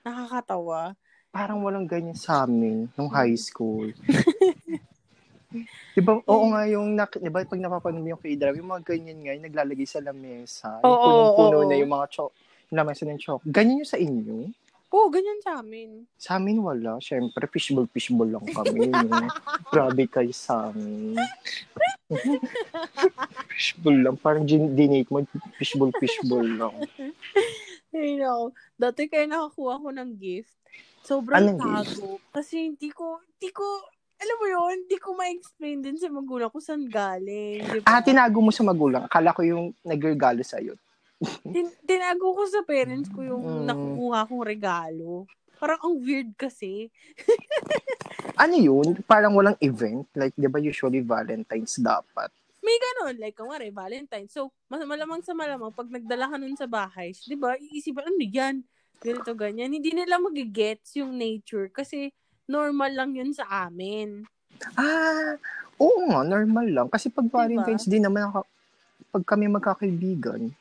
Nakakatawa. 0.02 0.98
Parang 1.30 1.62
walang 1.62 1.86
ganyan 1.86 2.18
sa 2.18 2.50
amin 2.50 2.90
nung 2.98 3.12
high 3.14 3.38
school. 3.38 3.94
diba, 5.96 6.26
oo 6.26 6.46
nga 6.50 6.66
yung, 6.66 6.98
nak, 6.98 7.22
diba 7.22 7.46
pag 7.46 7.62
napapanood 7.62 8.02
mo 8.02 8.18
yung 8.18 8.24
k-drama, 8.24 8.58
yung 8.58 8.72
mga 8.74 8.86
ganyan 8.90 9.20
nga, 9.22 9.34
yung 9.38 9.46
naglalagay 9.46 9.86
sa 9.86 10.02
lamesa, 10.02 10.82
yung 10.82 11.02
punong-puno 11.06 11.70
na 11.70 11.78
yung 11.78 11.94
mga 11.94 12.08
chok, 12.10 12.34
lamesa 12.74 13.06
ng 13.06 13.22
chok. 13.22 13.46
Ganyan 13.46 13.86
yung 13.86 13.94
sa 13.94 14.02
inyo? 14.02 14.50
Oo, 14.96 15.12
ganyan 15.12 15.44
sa 15.44 15.60
amin. 15.60 16.08
Sa 16.16 16.40
amin 16.40 16.64
wala. 16.64 16.96
Siyempre, 17.04 17.52
fishbowl-fishbowl 17.52 18.32
lang 18.32 18.48
kami. 18.48 18.88
Grabe 19.68 20.08
kayo 20.08 20.32
sa 20.32 20.72
amin. 20.72 21.20
fishbowl 23.52 23.98
lang. 24.00 24.16
Parang 24.16 24.48
dinate 24.48 25.12
mo, 25.12 25.20
fishbowl-fishbowl 25.60 26.48
lang. 26.48 26.76
You 27.92 28.24
know, 28.24 28.56
dati 28.80 29.12
kaya 29.12 29.28
nakakuha 29.28 29.84
ko 29.84 29.90
ng 29.92 30.16
gift. 30.16 30.56
Sobrang 31.04 31.44
Anong 31.44 31.60
tago. 31.60 32.24
Kasi 32.32 32.72
hindi 32.72 32.88
ko, 32.88 33.20
hindi 33.20 33.52
ko, 33.52 33.68
alam 34.16 34.36
mo 34.40 34.46
yun, 34.48 34.76
hindi 34.88 34.98
ko 34.98 35.12
ma-explain 35.12 35.84
din 35.84 36.00
sa 36.00 36.08
magulang 36.08 36.48
kung 36.48 36.64
saan 36.64 36.88
galing. 36.88 37.68
Di 37.68 37.84
ba? 37.84 38.00
Ah, 38.00 38.00
tinago 38.00 38.40
mo 38.40 38.56
sa 38.56 38.64
magulang. 38.64 39.04
Akala 39.04 39.36
ko 39.36 39.44
yung 39.44 39.76
nagregalo 39.84 40.40
sa'yo. 40.40 40.80
Tin- 41.46 41.78
tinago 41.84 42.36
ko 42.36 42.44
sa 42.46 42.62
parents 42.62 43.08
ko 43.08 43.24
yung 43.24 43.44
Mm. 43.44 43.66
nakukuha 43.66 44.28
kong 44.28 44.44
regalo. 44.44 45.24
Parang 45.56 45.80
ang 45.82 45.96
weird 45.98 46.36
kasi. 46.36 46.92
Ano 48.36 48.60
yun? 48.60 49.00
Parang 49.08 49.32
walang 49.32 49.56
event. 49.64 50.04
Like, 50.12 50.36
di 50.36 50.52
ba 50.52 50.60
usually 50.60 51.00
Valentine's 51.00 51.80
dapat? 51.80 52.28
May 52.60 52.76
ganun, 52.76 53.16
like, 53.16 53.32
kumari, 53.32 53.72
Valentine. 53.72 54.28
So, 54.28 54.52
mas 54.68 54.84
malamang 54.84 55.24
sa 55.24 55.32
malamang, 55.32 55.72
pag 55.72 55.88
nagdala 55.88 56.28
ka 56.28 56.36
nun 56.36 56.58
sa 56.60 56.68
bahay, 56.68 57.16
di 57.16 57.38
ba, 57.40 57.56
iisipan, 57.56 58.04
ano 58.04 58.20
yan? 58.20 58.60
Ganito, 59.00 59.32
ganyan. 59.38 59.72
Hindi 59.72 59.96
nila 59.96 60.20
magigets 60.20 61.00
yung 61.00 61.16
nature 61.16 61.72
kasi 61.72 62.12
normal 62.44 62.92
lang 62.92 63.16
yun 63.16 63.32
sa 63.32 63.48
amin. 63.68 64.28
Ah, 64.76 65.40
oo 65.80 66.10
nga, 66.12 66.28
normal 66.28 66.68
lang. 66.68 66.88
Kasi 66.92 67.08
pag 67.08 67.32
Diba? 67.32 67.46
Valentine's 67.46 67.88
Day 67.88 68.04
naman, 68.04 68.28
ako, 68.28 68.44
pag 69.16 69.24
kami 69.24 69.48
magkakaibigan, 69.48 70.52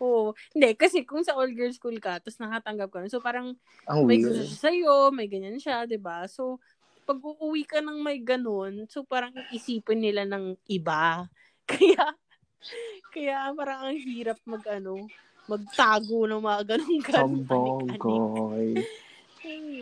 Oo. 0.00 0.36
Hindi, 0.52 0.76
kasi 0.76 1.08
kung 1.08 1.24
sa 1.24 1.36
all-girls 1.36 1.80
school 1.80 1.96
ka, 1.96 2.20
tapos 2.20 2.36
nakatanggap 2.36 2.88
ka, 2.92 2.98
so 3.08 3.20
parang 3.22 3.56
ang 3.88 4.04
may 4.04 4.20
gusto 4.20 4.44
siya 4.44 4.68
sa'yo, 4.68 5.10
may 5.12 5.24
ganyan 5.28 5.56
siya, 5.56 5.88
ba? 5.96 6.28
So, 6.28 6.60
pag 7.06 7.16
uuwi 7.22 7.64
ka 7.64 7.80
ng 7.80 8.02
may 8.02 8.20
ganun, 8.20 8.84
so 8.90 9.06
parang 9.06 9.32
isipin 9.54 10.02
nila 10.02 10.26
ng 10.28 10.58
iba. 10.68 11.24
Kaya, 11.70 12.14
kaya 13.10 13.50
parang 13.56 13.90
ang 13.90 13.98
hirap 13.98 14.38
mag, 14.46 14.62
ano, 14.70 15.08
magtago 15.46 16.26
ng 16.26 16.42
mga 16.42 16.62
ganun 16.74 16.98
ganun 17.02 17.46
Sambogoy. 17.46 18.74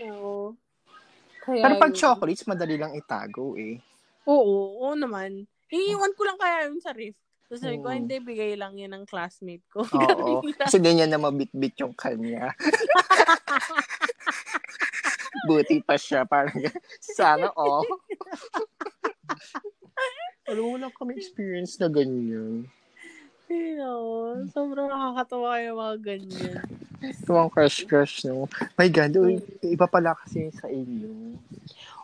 No. 0.01 0.53
Kaya 1.45 1.61
Pero 1.65 1.75
pag 1.81 1.93
yun. 1.93 1.99
chocolates, 2.01 2.45
madali 2.49 2.77
lang 2.77 2.93
itago 2.97 3.57
eh. 3.57 3.81
Oo, 4.29 4.81
oo 4.81 4.93
naman. 4.97 5.45
Iiwan 5.69 6.13
ko 6.17 6.23
lang 6.25 6.39
kaya 6.41 6.69
yun 6.69 6.81
sa 6.81 6.93
ref. 6.93 7.17
Tapos 7.45 7.61
sabi 7.61 7.77
ko, 7.79 7.93
hindi, 7.93 8.17
bigay 8.25 8.57
lang 8.57 8.73
yun 8.75 8.97
ng 8.97 9.05
classmate 9.05 9.65
ko. 9.69 9.85
Oo. 10.01 10.41
Kasi 10.57 10.81
niya 10.81 11.05
na 11.05 11.21
mabit-bit 11.21 11.77
yung 11.85 11.93
kanya. 11.93 12.49
Buti 15.49 15.85
pa 15.85 16.01
siya. 16.01 16.25
Parang, 16.25 16.57
sana 17.05 17.53
oh. 17.53 17.85
Alam 20.49 20.61
mo, 20.61 20.69
wala 20.77 20.89
kami 20.93 21.21
experience 21.21 21.81
na 21.81 21.89
ganyan. 21.89 22.69
You 23.49 23.77
know, 23.77 24.41
sobrang 24.57 24.89
nakakatawa 24.89 25.61
yung 25.61 25.77
mga 25.77 25.97
ganyan. 26.01 26.65
Tuwang 27.29 27.53
crush-crush, 27.53 28.25
no? 28.25 28.49
My 28.81 28.89
God, 28.89 29.13
uy, 29.21 29.37
iba 29.61 29.85
pala 29.85 30.17
kasi 30.17 30.49
sa 30.57 30.73
inyo. 30.73 31.37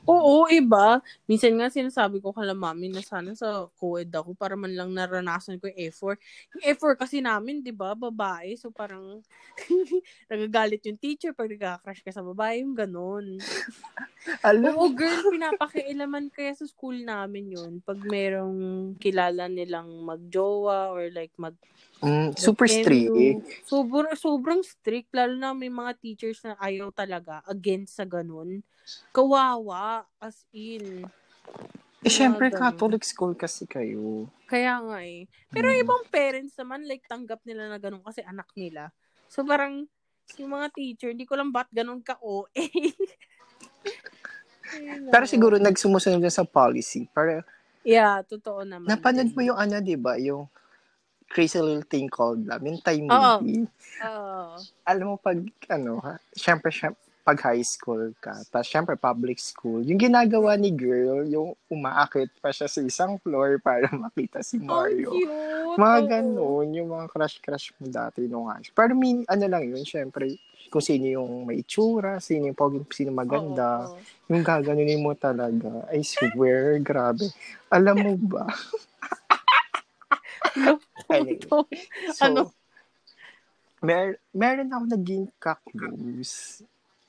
Oo, 0.09 0.49
iba. 0.49 1.05
Minsan 1.29 1.57
nga 1.61 1.69
sinasabi 1.69 2.25
ko 2.25 2.33
kala 2.33 2.57
mami 2.57 2.89
na 2.89 3.05
sana 3.05 3.37
sa 3.37 3.69
co-ed 3.77 4.09
ako 4.09 4.33
para 4.33 4.57
man 4.57 4.73
lang 4.73 4.91
naranasan 4.97 5.61
ko 5.61 5.69
yung 5.69 5.81
F4. 5.93 6.15
Yung 6.57 6.63
F4 6.77 6.93
kasi 6.97 7.21
namin, 7.21 7.61
di 7.61 7.73
ba, 7.73 7.93
babae. 7.93 8.57
So 8.57 8.73
parang 8.73 9.21
nagagalit 10.31 10.81
yung 10.89 11.01
teacher 11.01 11.37
pag 11.37 11.53
nagka-crush 11.53 12.01
ka 12.01 12.11
sa 12.15 12.25
babae, 12.25 12.65
yung 12.65 12.73
ganun. 12.73 13.37
Alam 14.49 14.77
Oo, 14.77 14.93
girl, 14.93 15.33
pinapakialaman 15.33 16.29
kaya 16.29 16.53
sa 16.53 16.69
school 16.69 16.97
namin 16.97 17.57
yun. 17.57 17.73
Pag 17.81 18.05
merong 18.05 18.93
kilala 19.01 19.49
nilang 19.49 20.05
magjowa 20.05 20.93
or 20.93 21.09
like 21.13 21.33
mag 21.41 21.57
mm, 22.01 22.37
super 22.37 22.67
strict. 22.67 23.13
Sobrang, 23.65 24.13
sobrang 24.17 24.61
strict. 24.65 25.13
Lalo 25.13 25.37
na 25.37 25.53
may 25.53 25.69
mga 25.71 25.93
teachers 26.01 26.41
na 26.43 26.57
ayaw 26.59 26.91
talaga 26.91 27.45
against 27.47 27.97
sa 27.97 28.05
ganun. 28.09 28.65
Kawawa, 29.13 30.05
as 30.19 30.45
in. 30.53 31.07
Eh, 32.01 32.13
syempre, 32.13 32.49
ganun. 32.49 32.73
Catholic 32.73 33.05
school 33.05 33.37
kasi 33.37 33.69
kayo. 33.69 34.27
Kaya 34.49 34.83
nga 34.83 34.99
eh. 35.05 35.31
Pero 35.53 35.71
Mm. 35.71 35.79
ibang 35.85 36.03
parents 36.11 36.57
naman, 36.59 36.83
like, 36.89 37.05
tanggap 37.07 37.39
nila 37.47 37.71
na 37.71 37.79
ganun 37.79 38.03
kasi 38.03 38.25
anak 38.25 38.49
nila. 38.59 38.91
So, 39.31 39.47
parang, 39.47 39.87
yung 40.39 40.51
mga 40.51 40.75
teacher, 40.75 41.11
hindi 41.15 41.27
ko 41.27 41.39
lang 41.39 41.55
ba't 41.55 41.71
ganun 41.71 42.03
ka-OA. 42.03 42.51
Pero 45.11 45.25
siguro 45.27 45.59
nagsumusunod 45.59 46.23
na 46.23 46.31
sa 46.31 46.47
policy. 46.47 47.11
Pero 47.11 47.43
Yeah, 47.81 48.21
totoo 48.23 48.63
naman. 48.63 48.87
napanood 48.87 49.33
mo 49.33 49.41
yung 49.41 49.57
ano, 49.57 49.81
di 49.81 49.97
ba? 49.97 50.21
Yung 50.21 50.47
Crazy 51.31 51.63
Little 51.63 51.87
Thing 51.87 52.11
Called 52.11 52.43
Love. 52.43 52.67
Yung 52.67 52.83
Thai 52.83 52.99
movie. 52.99 53.63
Oo. 54.03 54.59
Alam 54.83 55.05
mo, 55.07 55.17
pag, 55.17 55.39
ano, 55.71 56.03
ha, 56.03 56.19
syempre, 56.35 56.75
syempre, 56.75 56.99
pag 57.21 57.39
high 57.47 57.63
school 57.63 58.11
ka, 58.19 58.35
tapos 58.51 58.67
syempre 58.67 58.99
public 58.99 59.39
school, 59.39 59.85
yung 59.87 60.01
ginagawa 60.01 60.59
ni 60.59 60.75
girl, 60.75 61.23
yung 61.29 61.55
umaakit 61.71 62.33
pa 62.43 62.51
siya 62.51 62.67
sa 62.67 62.83
isang 62.83 63.15
floor 63.23 63.63
para 63.63 63.87
makita 64.11 64.43
si 64.43 64.59
Mario. 64.59 65.15
cute. 65.15 65.79
Mga 65.79 65.99
ganun, 66.11 66.67
yung 66.75 66.91
mga 66.91 67.07
crush-crush 67.13 67.71
mo 67.79 67.87
dati 67.87 68.27
nung 68.27 68.51
high 68.51 68.67
school. 68.67 68.75
Pero 68.75 68.93
min, 68.99 69.23
ano 69.31 69.45
lang 69.47 69.63
yun, 69.63 69.87
syempre, 69.87 70.35
kung 70.75 70.83
sino 70.83 71.07
yung 71.07 71.47
may 71.47 71.63
itsura, 71.63 72.19
sino 72.19 72.51
yung 72.51 72.59
poging, 72.59 72.83
sino 72.91 73.15
maganda, 73.15 73.87
oo. 73.87 74.03
yung 74.27 74.43
gaganunin 74.43 74.99
mo 74.99 75.15
talaga. 75.15 75.87
I 75.95 76.03
swear, 76.03 76.83
grabe. 76.83 77.31
Alam 77.71 77.97
mo 78.03 78.13
ba? 78.19 78.51
Anyway, 81.11 81.39
so, 82.15 82.25
Ano? 82.25 82.55
mer 83.81 84.21
meron 84.31 84.71
ako 84.71 84.85
naging 84.87 85.25
kaklose. 85.41 86.63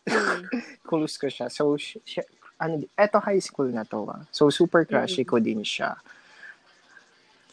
Hmm. 0.08 0.48
Close 0.88 1.16
ko 1.20 1.28
siya. 1.30 1.48
So, 1.52 1.76
sh- 1.78 2.02
siya- 2.02 2.28
ano, 2.58 2.82
eto 2.98 3.18
high 3.20 3.42
school 3.42 3.70
na 3.70 3.86
to 3.86 4.08
ah. 4.10 4.24
So, 4.32 4.50
super 4.50 4.86
crushy 4.86 5.22
ko 5.24 5.38
din 5.38 5.62
siya. 5.62 5.98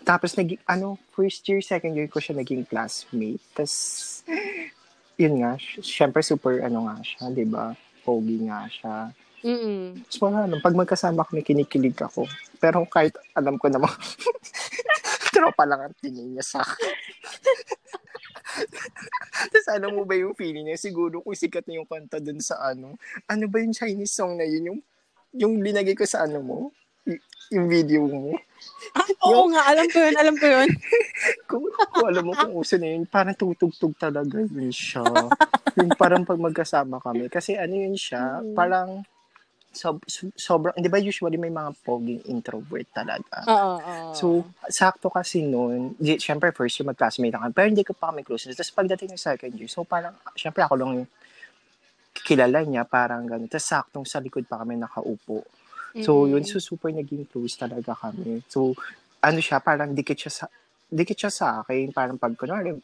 Tapos, 0.05 0.33
naging, 0.33 0.61
ano, 0.65 0.97
first 1.13 1.45
year, 1.45 1.61
second 1.61 1.93
year 1.93 2.09
ko 2.09 2.17
siya 2.23 2.39
naging 2.39 2.65
classmate. 2.65 3.43
Tapos, 3.53 4.25
yun 5.21 5.43
nga, 5.43 5.59
sy- 5.61 5.85
syempre 5.85 6.25
super, 6.25 6.65
ano 6.65 6.89
nga 6.89 6.97
siya, 7.05 7.29
di 7.29 7.45
ba? 7.45 7.77
Pogi 8.07 8.41
nga 8.49 8.65
siya. 8.71 9.13
Mm-mm. 9.45 10.03
Tapos 10.09 10.19
wala 10.25 10.47
naman, 10.49 10.65
pag 10.65 10.75
magkasama 10.75 11.23
kami, 11.23 11.45
kinikilig 11.45 11.95
ako. 11.95 12.25
Pero 12.59 12.83
kahit 12.89 13.15
alam 13.37 13.55
ko 13.55 13.69
naman, 13.69 13.91
tropa 15.31 15.65
lang 15.65 15.81
ang 15.83 15.95
tingin 15.99 16.33
niya 16.33 16.45
sa 16.45 16.59
akin. 16.61 16.95
Tapos 19.51 19.69
alam 19.69 19.95
mo 19.95 20.03
ba 20.03 20.15
yung 20.15 20.35
feeling 20.35 20.67
niya? 20.67 20.79
Siguro 20.81 21.21
kung 21.21 21.37
sikat 21.37 21.65
na 21.69 21.79
yung 21.79 21.89
kanta 21.89 22.19
dun 22.19 22.41
sa 22.41 22.59
ano, 22.65 22.97
ano 23.25 23.45
ba 23.47 23.59
yung 23.61 23.73
Chinese 23.73 24.13
song 24.13 24.37
na 24.37 24.45
yun? 24.45 24.73
Yung, 24.73 24.81
yung 25.35 25.55
linagay 25.61 25.95
ko 25.95 26.05
sa 26.05 26.25
ano 26.25 26.41
mo? 26.41 26.59
Y- 27.05 27.21
yung 27.49 27.67
video 27.67 28.05
mo? 28.05 28.37
Ah, 28.93 29.09
oo 29.25 29.49
nga, 29.49 29.63
alam 29.65 29.87
ko 29.87 29.97
yun, 29.97 30.17
alam 30.19 30.35
ko 30.35 30.47
yun. 30.47 30.69
Kung, 31.49 31.65
kung 31.65 32.07
alam 32.07 32.25
mo 32.25 32.33
kung 32.33 32.53
uso 32.55 32.77
na 32.77 32.93
yun, 32.93 33.03
parang 33.03 33.33
tutugtog 33.33 33.97
talaga 33.97 34.39
yun 34.39 34.69
siya. 34.69 35.03
yung 35.75 35.91
parang 35.97 36.23
pag 36.23 36.37
magkasama 36.37 37.01
kami. 37.01 37.27
Kasi 37.27 37.57
ano 37.57 37.73
yun 37.73 37.97
siya, 37.97 38.43
Mm. 38.45 38.53
parang 38.53 38.89
sob, 39.79 40.03
so- 40.11 40.35
sobrang, 40.35 40.75
di 40.75 40.91
ba 40.91 40.99
usually 40.99 41.39
may 41.39 41.55
mga 41.55 41.71
poging 41.87 42.27
introvert 42.27 42.91
talaga. 42.91 43.47
Oo, 43.47 43.79
oo. 43.79 44.11
So, 44.11 44.27
sakto 44.67 45.07
kasi 45.07 45.47
noon, 45.47 45.95
di, 45.95 46.19
syempre 46.19 46.51
first 46.51 46.75
year 46.83 46.91
mag-classmate 46.91 47.39
ako, 47.39 47.55
pero 47.55 47.67
hindi 47.71 47.87
ko 47.87 47.95
pa 47.95 48.11
kami 48.11 48.27
close. 48.27 48.51
Tapos 48.51 48.75
pagdating 48.75 49.15
ng 49.15 49.23
second 49.23 49.55
year, 49.55 49.71
so 49.71 49.87
parang, 49.87 50.19
syempre 50.35 50.67
ako 50.67 50.75
lang 50.75 50.91
yung 50.99 51.09
kilala 52.27 52.67
niya, 52.67 52.83
parang 52.83 53.23
gano'n. 53.31 53.47
Tapos 53.47 53.69
saktong 53.71 54.07
sa 54.09 54.19
likod 54.19 54.43
pa 54.51 54.59
kami 54.59 54.75
nakaupo. 54.75 55.47
So, 56.03 56.27
Mm-mm. 56.27 56.35
yun, 56.35 56.43
so 56.43 56.59
super 56.59 56.91
naging 56.91 57.31
close 57.31 57.55
talaga 57.55 57.95
kami. 57.95 58.43
So, 58.51 58.75
ano 59.23 59.39
siya, 59.39 59.63
parang 59.63 59.95
dikit 59.95 60.19
siya 60.19 60.33
sa, 60.35 60.45
dikit 60.91 61.15
siya 61.15 61.31
sa 61.31 61.47
akin, 61.63 61.95
parang 61.95 62.19
pag, 62.19 62.35
kunwari, 62.35 62.75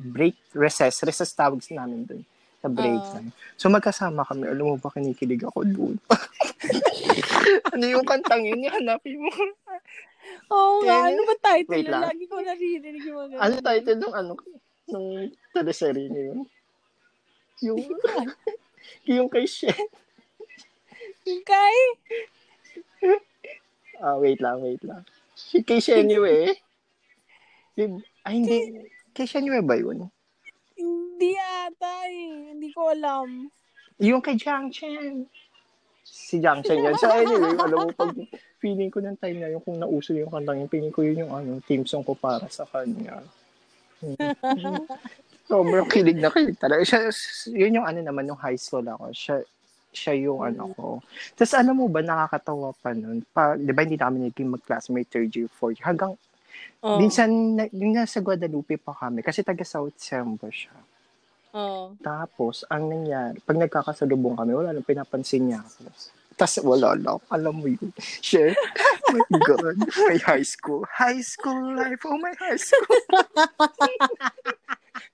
break, 0.00 0.56
recess, 0.56 1.04
recess 1.04 1.32
tawag 1.36 1.60
sa 1.60 1.84
namin 1.84 2.04
dun. 2.08 2.22
Sa 2.60 2.68
break. 2.68 2.92
Oo. 2.94 3.12
time. 3.16 3.30
So 3.56 3.72
magkasama 3.72 4.20
kami. 4.22 4.44
Alam 4.46 4.66
mo 4.66 4.76
ba, 4.76 4.92
kinikilig 4.92 5.40
ako 5.42 5.64
doon. 5.64 5.96
ano 7.74 7.84
yung 7.84 8.04
kantang 8.04 8.44
yun? 8.44 8.60
Hanapin 8.68 9.16
mo. 9.16 9.32
Oo 10.52 10.84
nga, 10.84 11.00
Kaya- 11.00 11.08
ano 11.10 11.20
ba 11.24 11.34
title? 11.40 11.72
Wait 11.72 11.88
lang. 11.88 12.02
Lagi 12.04 12.24
ko 12.28 12.36
naririnig 12.38 13.02
yung 13.02 13.18
mga 13.26 13.40
Ano 13.40 13.54
title 13.58 13.98
nung 13.98 14.14
ano? 14.14 14.32
Nung 14.90 15.08
teleserye 15.50 16.06
niyo 16.06 16.22
yun? 16.22 16.40
Yung, 17.60 17.80
yung 19.16 19.28
kay 19.28 19.48
Shen. 19.48 19.76
Kay? 21.24 21.76
Ah, 24.00 24.16
wait 24.16 24.40
lang, 24.40 24.60
wait 24.60 24.80
lang. 24.80 25.04
Si 25.32 25.60
kay 25.60 25.80
Shenue. 25.80 26.56
Yung- 27.76 28.00
Ay, 28.20 28.40
hindi. 28.40 28.56
Kay 29.12 29.24
Shenue 29.24 29.60
ba 29.60 29.76
yun? 29.76 30.08
Hindi 31.20 31.36
ata 31.36 32.08
eh. 32.08 32.56
Hindi 32.56 32.72
ko 32.72 32.88
alam. 32.88 33.52
Yung 34.00 34.24
kay 34.24 34.40
Jiang 34.40 34.72
Chen. 34.72 35.28
Si 36.00 36.40
Jiang 36.40 36.64
Chen 36.64 36.80
yan. 36.80 36.96
So 36.96 37.12
anyway, 37.12 37.52
alam 37.60 37.76
mo, 37.76 37.92
pag 37.92 38.16
feeling 38.56 38.88
ko 38.88 39.04
ng 39.04 39.20
time 39.20 39.36
na 39.36 39.52
yun, 39.52 39.60
kung 39.60 39.76
nauso 39.76 40.16
yung 40.16 40.32
kantang 40.32 40.64
yun, 40.64 40.72
feeling 40.72 40.88
ko 40.88 41.04
yun 41.04 41.28
yung 41.28 41.32
ano, 41.36 41.60
team 41.68 41.84
song 41.84 42.00
ko 42.00 42.16
para 42.16 42.48
sa 42.48 42.64
kanya. 42.64 43.20
Sobrang 45.44 45.84
kilig 45.92 46.16
na 46.16 46.32
kilig 46.32 46.56
talaga. 46.56 46.88
Siya, 46.88 47.12
yun 47.52 47.76
yung 47.76 47.84
ano 47.84 48.00
naman, 48.00 48.24
nung 48.24 48.40
high 48.40 48.56
school 48.56 48.88
ako. 48.88 49.12
Siya, 49.12 49.44
siya 49.92 50.16
yung 50.16 50.40
ano 50.40 50.72
ko. 50.72 51.04
Tapos 51.36 51.52
alam 51.52 51.76
mo 51.76 51.84
ba, 51.92 52.00
nakakatawa 52.00 52.72
pa 52.80 52.96
nun. 52.96 53.20
Pa, 53.28 53.60
di 53.60 53.76
ba 53.76 53.84
hindi 53.84 54.00
namin 54.00 54.32
naging 54.32 54.56
mag-classmate 54.56 55.12
third 55.12 55.28
year, 55.36 55.52
fourth 55.52 55.76
year. 55.76 55.84
Hanggang, 55.84 56.16
Oh. 56.80 56.96
minsan, 56.96 57.28
na, 57.60 57.68
yung 57.76 57.92
nasa 57.92 58.24
Guadalupe 58.24 58.80
pa 58.80 58.96
kami. 58.96 59.20
Kasi 59.20 59.44
taga 59.44 59.68
South 59.68 59.92
Sembo 60.00 60.48
siya. 60.48 60.72
Oh. 61.50 61.94
Tapos, 61.98 62.62
ang 62.66 62.86
nangyari, 62.86 63.38
pag 63.42 63.58
nagkakasalubong 63.58 64.38
kami, 64.38 64.54
wala 64.54 64.70
nang 64.70 64.86
pinapansin 64.86 65.50
niya 65.50 65.60
ako. 65.60 65.90
Tapos, 66.34 66.56
wala 66.62 66.94
lang. 66.94 67.18
Alam 67.28 67.54
mo 67.58 67.66
yun. 67.66 67.90
Share. 68.24 68.54
Oh 68.54 69.12
my 69.12 69.22
God. 69.42 69.76
My 70.06 70.16
high 70.22 70.46
school. 70.46 70.86
High 70.88 71.20
school 71.20 71.74
life. 71.74 72.00
Oh, 72.06 72.16
my 72.16 72.32
high 72.38 72.56
school. 72.56 73.00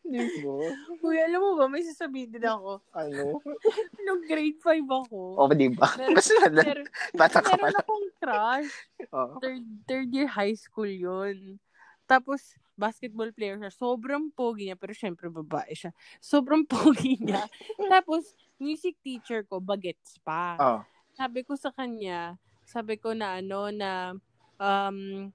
Di 0.07 0.23
ba? 0.43 0.55
Uy, 1.03 1.19
alam 1.19 1.41
mo 1.43 1.51
ba, 1.59 1.67
may 1.67 1.83
sasabihin 1.83 2.31
din 2.31 2.47
ako. 2.47 2.79
Ano? 2.95 3.43
Nung 4.07 4.23
grade 4.23 4.59
5 4.63 4.87
ako, 4.87 5.19
O, 5.35 5.51
di 5.51 5.67
ba? 5.75 5.91
Meron- 5.99 6.15
Mas 6.15 6.31
meron, 6.31 6.87
Bata 7.11 7.39
ka 7.43 7.59
meron 7.59 7.75
pala. 7.75 7.79
akong 7.83 8.07
crush. 8.23 8.73
Oh. 9.11 9.35
Third, 9.43 9.65
third 9.87 10.09
year 10.15 10.31
high 10.31 10.55
school 10.55 10.87
yun. 10.87 11.59
Tapos, 12.07 12.55
basketball 12.77 13.33
player 13.33 13.59
siya. 13.59 13.73
Sobrang 13.73 14.31
pogi 14.31 14.71
niya, 14.71 14.79
pero 14.79 14.93
syempre 14.93 15.33
babae 15.33 15.73
siya. 15.73 15.91
Sobrang 16.21 16.63
pogi 16.71 17.19
niya. 17.19 17.49
Tapos, 17.91 18.37
music 18.61 19.01
teacher 19.03 19.43
ko, 19.49 19.59
bagets 19.59 20.21
pa. 20.23 20.57
Oh. 20.61 20.81
Sabi 21.17 21.43
ko 21.43 21.57
sa 21.57 21.73
kanya, 21.73 22.37
sabi 22.69 23.01
ko 23.01 23.17
na 23.17 23.41
ano, 23.41 23.73
na, 23.73 24.13
um, 24.61 25.33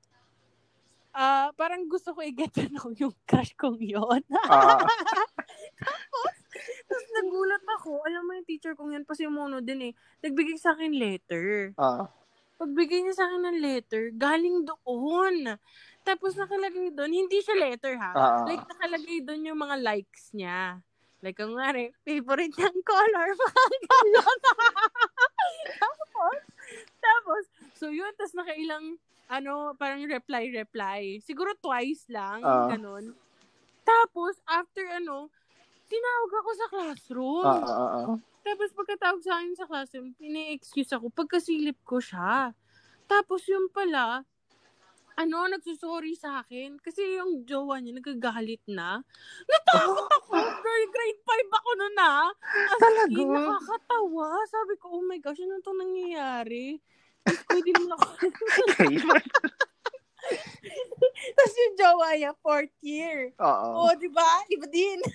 ah 1.12 1.52
parang 1.60 1.92
gusto 1.92 2.16
ko 2.16 2.24
i-get 2.24 2.56
to 2.56 2.72
know 2.72 2.88
yung 2.96 3.12
crush 3.28 3.52
kong 3.60 3.82
yon. 3.82 4.24
Ah. 4.48 4.80
Tapos 6.88 7.08
nagulat 7.16 7.64
ako. 7.80 8.04
Alam 8.06 8.22
mo 8.28 8.32
yung 8.38 8.48
teacher 8.48 8.76
kong 8.78 8.94
yan, 8.94 9.08
pasimono 9.08 9.64
din 9.64 9.92
eh. 9.92 9.94
Nagbigay 10.22 10.60
sa 10.60 10.76
akin 10.76 10.94
letter. 10.94 11.74
Ah. 11.80 12.12
Pagbigay 12.62 13.02
niya 13.02 13.18
sa 13.18 13.26
akin 13.26 13.42
ng 13.42 13.58
letter, 13.58 14.14
galing 14.14 14.62
doon. 14.62 15.58
Tapos 16.02 16.34
nakalagay 16.34 16.90
doon, 16.94 17.14
hindi 17.14 17.38
siya 17.42 17.56
letter 17.58 17.96
ha. 17.98 18.12
Ah. 18.14 18.42
Like 18.46 18.66
nakalagay 18.66 19.22
doon 19.22 19.48
yung 19.48 19.60
mga 19.62 19.78
likes 19.82 20.34
niya. 20.34 20.82
Like, 21.22 21.38
kung 21.38 21.54
nga 21.54 21.70
rin, 21.70 21.94
favorite 22.02 22.50
niyang 22.58 22.82
color, 22.90 23.30
mga 23.38 23.66
ganon. 23.86 24.40
tapos, 25.86 26.38
tapos, 26.98 27.44
so 27.78 27.94
yun, 27.94 28.10
tapos 28.18 28.34
nakailang, 28.34 28.98
ano, 29.30 29.78
parang 29.78 30.02
reply, 30.10 30.50
reply. 30.50 31.22
Siguro 31.22 31.54
twice 31.62 32.10
lang, 32.10 32.42
Ah. 32.42 32.74
ganon. 32.74 33.14
Tapos, 33.86 34.42
after 34.50 34.82
ano, 34.98 35.30
tinawag 35.86 36.32
ako 36.42 36.50
sa 36.58 36.68
classroom. 36.74 37.46
Ah, 37.46 37.62
ah, 37.70 37.90
ah. 38.02 38.16
Tapos 38.42 38.74
pagkatawag 38.74 39.22
sa 39.22 39.38
akin 39.38 39.54
sa 39.54 39.70
classroom, 39.70 40.18
ini-excuse 40.18 40.90
ako 40.98 41.14
pagkasilip 41.14 41.78
ko 41.86 42.02
siya. 42.02 42.58
Tapos 43.06 43.46
yung 43.46 43.70
pala, 43.70 44.26
ano, 45.18 45.48
nagsusorry 45.50 46.16
sa 46.16 46.44
akin. 46.44 46.80
Kasi 46.80 47.20
yung 47.20 47.44
jowa 47.44 47.80
niya, 47.80 47.98
nagagalit 47.98 48.64
na. 48.70 49.04
Natakot 49.48 50.08
ako. 50.24 50.34
Girl, 50.36 50.86
grade 50.92 51.22
5 51.24 51.58
ako 51.60 51.70
nun 51.78 51.96
na. 51.96 52.12
As 52.70 52.80
Talaga? 52.80 53.16
in, 53.18 53.30
nakakatawa. 53.32 54.30
Sabi 54.48 54.74
ko, 54.80 54.86
oh 55.00 55.04
my 55.04 55.20
gosh, 55.20 55.42
ano 55.44 55.60
itong 55.60 55.80
nangyayari? 55.82 56.80
Tapos 57.22 57.44
ko 57.46 57.58
din 57.62 57.78
mo 57.86 57.96
Tapos 61.36 61.54
yung 61.58 61.76
jowa 61.76 62.08
niya, 62.14 62.32
fourth 62.42 62.76
year. 62.82 63.34
Oo. 63.42 63.90
Oo, 63.90 63.92
di 63.98 64.10
ba? 64.10 64.46
Iba 64.48 64.66
din. 64.70 65.02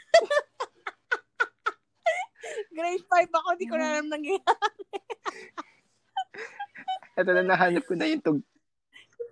grade 2.76 3.04
5 3.10 3.30
ako, 3.32 3.48
di 3.58 3.66
ko 3.66 3.74
na 3.74 3.98
alam 3.98 4.06
nangyayari. 4.06 4.86
Ito 7.16 7.30
na 7.32 7.42
nahanap 7.42 7.82
ko 7.88 7.96
na 7.96 8.06
yung 8.06 8.22
tug. 8.22 8.38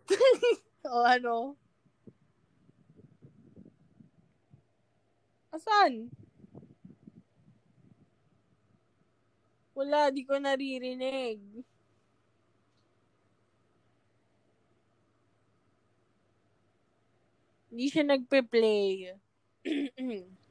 O 0.85 1.01
ano? 1.01 1.57
Asan? 5.49 6.13
Wala, 9.75 10.13
di 10.13 10.23
ko 10.23 10.39
naririnig. 10.39 11.41
Hindi 17.75 17.87
siya 17.91 18.07
nagpe-play. 18.07 19.19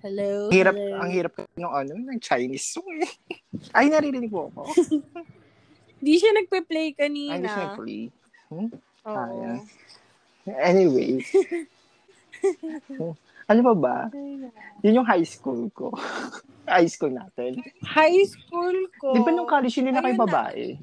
Hello? 0.00 0.48
Hirap, 0.48 0.80
hello? 0.80 0.96
ang 0.96 1.10
hirap 1.12 1.34
ng 1.60 1.68
ano, 1.68 1.92
ng 1.92 2.16
Chinese 2.24 2.72
song 2.72 2.88
eh. 3.04 3.12
Ay, 3.76 3.92
naririnig 3.92 4.32
po 4.32 4.48
ako. 4.48 4.64
Hindi 6.00 6.14
siya 6.16 6.32
nagpe-play 6.32 6.88
Ay, 6.90 6.96
kanina. 6.96 7.32
hindi 7.36 7.50
siya 7.52 7.68
play. 7.76 8.02
Hmm? 8.48 8.68
Oo. 9.04 9.20
Ayan. 9.20 9.56
Anyway. 10.48 11.20
ano 13.50 13.60
ba 13.60 13.74
ba? 13.76 13.96
Yun 14.80 15.04
yung 15.04 15.08
high 15.08 15.26
school 15.28 15.68
ko. 15.76 15.92
high 16.70 16.88
school 16.88 17.12
natin. 17.12 17.60
High 17.84 18.24
school 18.24 18.76
ko. 18.96 19.12
Di 19.12 19.20
ba 19.20 19.30
nung 19.34 19.48
college 19.48 19.76
hindi 19.76 19.92
na 19.92 20.00
kayo 20.00 20.16
babae? 20.16 20.80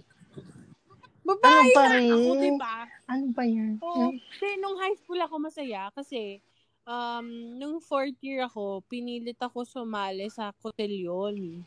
Babae 1.25 1.43
Ano 1.43 1.75
pa 1.75 1.84
na 1.84 1.97
rin? 1.99 2.12
ako, 2.13 2.32
diba? 2.39 2.75
Ano 3.08 3.25
ba 3.34 3.43
yan? 3.43 3.73
Oo. 3.84 4.13
Kasi 4.15 4.47
nung 4.62 4.77
high 4.80 4.97
school 5.01 5.19
ako 5.19 5.36
masaya 5.41 5.91
kasi 5.91 6.39
um, 6.88 7.27
nung 7.60 7.84
fourth 7.84 8.15
year 8.23 8.47
ako, 8.47 8.86
pinilit 8.88 9.39
ako 9.41 9.67
sumali 9.67 10.32
sa 10.32 10.56
Cotellion 10.56 11.65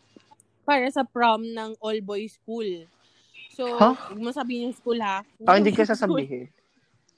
para 0.64 0.86
sa 0.88 1.04
prom 1.04 1.44
ng 1.44 1.76
all-boys 1.82 2.40
school. 2.40 2.88
So, 3.50 3.64
Huh? 3.76 3.94
huwag 4.08 4.20
mo 4.20 4.30
sabihin 4.30 4.70
yung 4.70 4.76
school 4.76 4.98
ha. 5.02 5.22
Ah, 5.44 5.58
hindi 5.58 5.74
ka 5.74 5.82
sasabihin. 5.84 6.46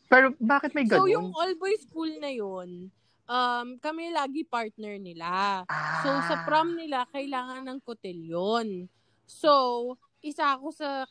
Pero 0.08 0.32
bakit 0.36 0.72
may 0.72 0.84
So, 0.84 1.04
ganun? 1.04 1.10
yung 1.10 1.28
all-boys 1.32 1.84
school 1.84 2.12
na 2.18 2.28
yun, 2.28 2.88
um, 3.24 3.66
kami 3.78 4.12
lagi 4.12 4.44
partner 4.44 4.96
nila. 4.96 5.64
So, 6.00 6.08
sa 6.22 6.36
Ah. 6.36 6.44
prom 6.44 6.74
nila, 6.74 7.04
kailangan 7.08 7.64
ng 7.64 7.78
kotelyon. 7.80 8.88
So, 9.24 9.94
isa 10.20 10.56
ako 10.56 10.72
sa 10.72 11.04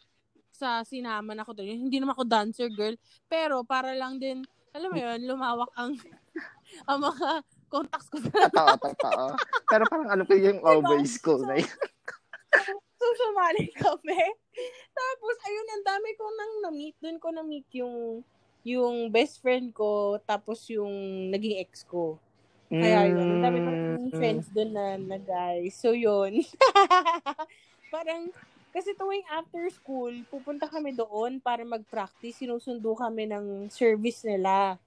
sa 0.51 0.85
sinama 0.85 1.33
na 1.33 1.41
kotelyon. 1.41 1.89
Hindi 1.89 1.97
naman 1.97 2.13
ako 2.13 2.25
dancer 2.27 2.69
girl, 2.69 2.93
pero 3.25 3.65
para 3.65 3.97
lang 3.97 4.21
din, 4.21 4.45
alam 4.71 4.93
mo 4.93 4.99
yun, 4.99 5.19
lumawak 5.25 5.71
ang 5.73 5.97
ang 6.89 6.99
mga 7.01 7.41
contacts 7.65 8.09
ko. 8.09 8.21
Totoo, 8.21 8.69
totoo. 8.85 9.25
Pero 9.65 9.83
parang 9.89 10.09
ano 10.11 10.23
ko 10.25 10.33
yung 10.37 10.61
all-boys 10.61 11.17
school 11.17 11.41
na 11.41 11.57
yun. 11.57 11.65
so, 13.01 13.07
sumali 13.25 13.65
kami. 13.73 14.21
Tapos, 15.01 15.35
ayun, 15.49 15.67
ang 15.73 15.83
dami 15.89 16.09
ko 16.13 16.25
nang 16.29 16.53
na-meet. 16.69 16.95
Doon 17.01 17.17
ko 17.17 17.27
na-meet 17.33 17.67
yung 17.81 18.21
yung 18.61 19.09
best 19.09 19.41
friend 19.41 19.73
ko, 19.73 20.21
tapos 20.21 20.69
yung 20.69 20.93
naging 21.33 21.57
ex 21.57 21.81
ko. 21.81 22.21
Kaya 22.69 23.09
yun, 23.09 23.25
ang 23.25 23.41
dami 23.41 23.57
kong 23.57 23.79
Mm. 24.05 24.13
friends 24.13 24.45
doon 24.53 24.71
na, 24.71 24.85
na 25.01 25.17
guys. 25.17 25.73
So, 25.81 25.97
yun. 25.97 26.45
Parang, 27.93 28.29
kasi 28.69 28.93
tuwing 28.93 29.25
after 29.33 29.65
school, 29.73 30.13
pupunta 30.29 30.69
kami 30.69 30.93
doon 30.93 31.41
para 31.41 31.65
mag-practice. 31.65 32.37
Sinusundo 32.37 32.93
kami 32.93 33.25
ng 33.33 33.65
service 33.73 34.21
nila. 34.29 34.77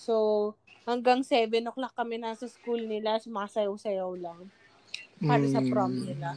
So, 0.00 0.56
hanggang 0.88 1.20
7 1.20 1.68
o'clock 1.68 1.92
kami 1.92 2.16
nasa 2.16 2.48
school 2.48 2.80
nila, 2.88 3.20
sumasayaw-sayaw 3.20 4.16
lang 4.16 4.48
para 5.20 5.44
sa 5.44 5.60
prom 5.62 5.92
Mm. 5.92 6.04
nila. 6.06 6.28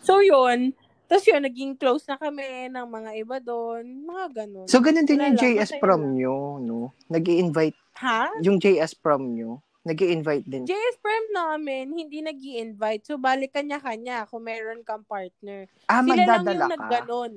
So, 0.00 0.20
yun. 0.20 0.76
Tapos 1.06 1.24
yun, 1.24 1.40
naging 1.40 1.72
close 1.74 2.02
na 2.04 2.16
kami 2.16 2.42
ng 2.66 2.82
mga 2.84 3.10
iba 3.16 3.36
doon. 3.38 3.84
Mga 4.02 4.24
ganun. 4.34 4.66
So, 4.66 4.78
ganun 4.78 5.06
din 5.06 5.16
Wala 5.16 5.26
yung 5.28 5.36
lang, 5.36 5.44
JS 5.44 5.70
masaya 5.70 5.80
prom 5.80 6.02
lang. 6.02 6.14
nyo, 6.14 6.36
no? 6.58 6.78
nag 7.06 7.24
invite 7.24 7.78
Ha? 7.96 8.28
yung 8.42 8.58
JS 8.58 8.92
prom 8.92 9.32
nyo, 9.32 9.62
nag 9.82 9.96
invite 9.96 10.44
din. 10.44 10.66
JS 10.66 10.98
Prem 10.98 11.24
namin, 11.30 11.94
hindi 11.94 12.18
nag 12.18 12.34
invite 12.36 13.06
So, 13.06 13.16
balik 13.16 13.54
kanya-kanya 13.54 14.26
kung 14.26 14.42
meron 14.42 14.82
kang 14.82 15.06
partner. 15.06 15.70
ah, 15.86 16.02
Sila 16.02 16.26
lang 16.26 16.42
yung 16.44 16.66
ka? 16.66 16.74
nagganon. 16.74 17.32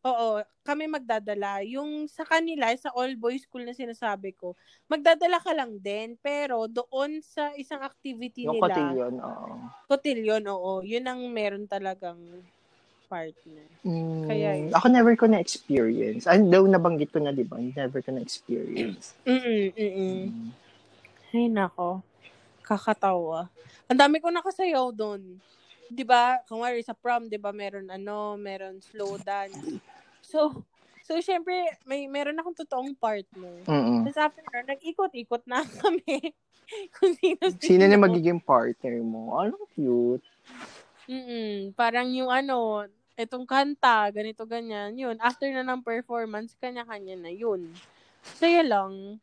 Oo, 0.00 0.40
kami 0.64 0.88
magdadala. 0.88 1.60
Yung 1.68 2.08
sa 2.08 2.24
kanila, 2.24 2.72
sa 2.72 2.88
all 2.96 3.20
boys 3.20 3.44
school 3.44 3.68
na 3.68 3.76
sinasabi 3.76 4.32
ko, 4.32 4.56
magdadala 4.88 5.36
ka 5.36 5.52
lang 5.52 5.76
din. 5.76 6.16
Pero 6.24 6.64
doon 6.64 7.20
sa 7.20 7.52
isang 7.60 7.84
activity 7.84 8.48
Yung 8.48 8.56
nila, 8.56 8.96
cotillion, 8.96 9.14
oo. 9.20 9.52
cotillion, 9.84 10.44
oo, 10.48 10.80
yun 10.80 11.04
ang 11.04 11.20
meron 11.28 11.68
talagang 11.68 12.16
partner. 13.12 13.66
Mm, 13.84 14.24
Kaya 14.24 14.50
yun. 14.56 14.72
ako 14.72 14.86
never 14.88 15.14
ko 15.20 15.26
na-experience. 15.28 16.24
Ay, 16.24 16.40
daw 16.48 16.64
nabanggit 16.64 17.12
ko 17.12 17.20
na, 17.20 17.34
di 17.36 17.44
ba? 17.44 17.60
Never 17.60 18.00
ko 18.00 18.16
na-experience. 18.16 19.12
Mm-mm, 19.28 19.76
mm-mm. 19.76 20.20
Mm. 20.32 20.48
Ay, 21.36 21.46
nako. 21.52 22.00
Kakatawa. 22.64 23.52
Ang 23.90 23.98
dami 24.00 24.16
ko 24.22 24.32
nakasayaw 24.32 24.94
doon. 24.96 25.42
'Di 25.90 26.06
ba? 26.06 26.38
Kung 26.46 26.62
wari 26.62 26.80
sa 26.86 26.94
prom, 26.94 27.26
'di 27.26 27.36
ba, 27.36 27.50
meron 27.50 27.90
ano, 27.90 28.38
meron 28.38 28.78
slow 28.78 29.18
dance. 29.18 29.82
So, 30.22 30.62
so 31.02 31.18
syempre, 31.18 31.52
may 31.82 32.06
meron 32.06 32.38
akong 32.38 32.54
totoong 32.62 32.94
partner. 32.94 33.66
Mm-mm. 33.66 34.06
Tapos 34.06 34.18
after 34.18 34.42
nun, 34.46 34.66
nag-ikot-ikot 34.70 35.42
na 35.50 35.66
kami. 35.82 36.32
Kung 36.94 37.18
sino 37.18 37.42
Sino 37.58 37.84
na 37.90 37.98
magiging 37.98 38.38
partner 38.38 39.02
mo? 39.02 39.34
Ano 39.34 39.58
cute. 39.74 40.22
Mm 41.10 41.74
Parang 41.74 42.06
yung 42.14 42.30
ano, 42.30 42.86
etong 43.18 43.44
kanta, 43.44 44.06
ganito, 44.14 44.46
ganyan. 44.46 44.94
Yun. 44.94 45.18
After 45.18 45.50
na 45.50 45.66
ng 45.66 45.82
performance, 45.82 46.54
kanya-kanya 46.62 47.18
na 47.18 47.32
yun. 47.34 47.74
Saya 48.22 48.62
lang. 48.62 49.18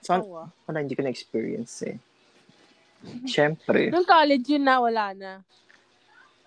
So, 0.00 0.24
wala, 0.64 0.80
hindi 0.80 0.96
ko 0.96 1.04
na-experience 1.04 1.84
eh. 1.84 2.00
Siyempre. 3.32 3.92
Nung 3.92 4.06
college 4.06 4.46
yun 4.48 4.64
na, 4.64 4.82
wala 4.82 5.14
na. 5.14 5.32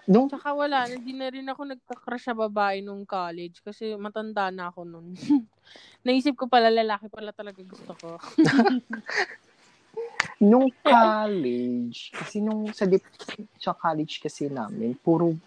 Nung, 0.10 0.28
Tsaka 0.28 0.58
wala, 0.58 0.90
na, 0.90 0.96
di 0.98 1.14
na 1.14 1.30
rin 1.30 1.48
ako 1.48 1.62
nagka-crush 1.72 2.26
sa 2.28 2.36
babae 2.36 2.82
nung 2.82 3.06
college 3.06 3.62
kasi 3.62 3.96
matanda 3.96 4.50
na 4.50 4.68
ako 4.68 4.82
nun. 4.84 5.14
Naisip 6.06 6.36
ko 6.36 6.50
pala 6.50 6.74
lalaki 6.74 7.08
pala 7.08 7.32
talaga 7.32 7.62
gusto 7.62 7.94
ko. 7.96 8.18
nung 10.42 10.74
college, 10.82 12.10
kasi 12.18 12.42
nung 12.42 12.74
sa, 12.74 12.90
dip, 12.90 13.06
sa 13.62 13.78
college 13.78 14.20
kasi 14.20 14.50
namin, 14.50 14.98
puro, 14.98 15.38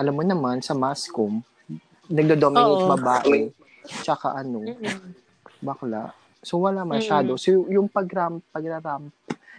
alam 0.00 0.16
mo 0.16 0.24
naman, 0.24 0.64
sa 0.64 0.72
mascom, 0.72 1.44
nagdo-dominate 2.08 2.82
Oo. 2.82 2.90
babae, 2.96 3.52
tsaka 4.00 4.32
ano, 4.32 4.64
bakla. 5.60 6.16
So, 6.40 6.62
wala 6.62 6.88
masyado. 6.88 7.36
So, 7.36 7.68
yung 7.68 7.92
pag-ramp, 7.92 8.40
pagraramp, 8.48 9.12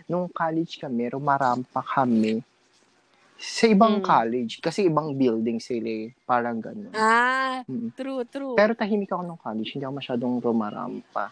nung 0.07 0.27
college 0.27 0.79
kami, 0.79 1.11
rumarampa 1.11 1.83
kami 1.83 2.39
sa 3.37 3.67
ibang 3.67 4.01
Mm. 4.01 4.03
college. 4.03 4.53
Kasi 4.57 4.87
ibang 4.87 5.13
building 5.13 5.59
sila 5.59 5.85
eh. 5.85 6.09
Parang 6.23 6.57
gano'n. 6.57 6.95
Ah, 6.95 7.61
Mm. 7.63 7.93
true, 7.93 8.23
true. 8.25 8.55
Pero 8.55 8.73
tahimik 8.73 9.11
ako 9.11 9.21
nung 9.21 9.37
college. 9.37 9.69
Hindi 9.71 9.83
ako 9.83 9.95
masyadong 9.95 10.33
rumarampa. 10.39 11.29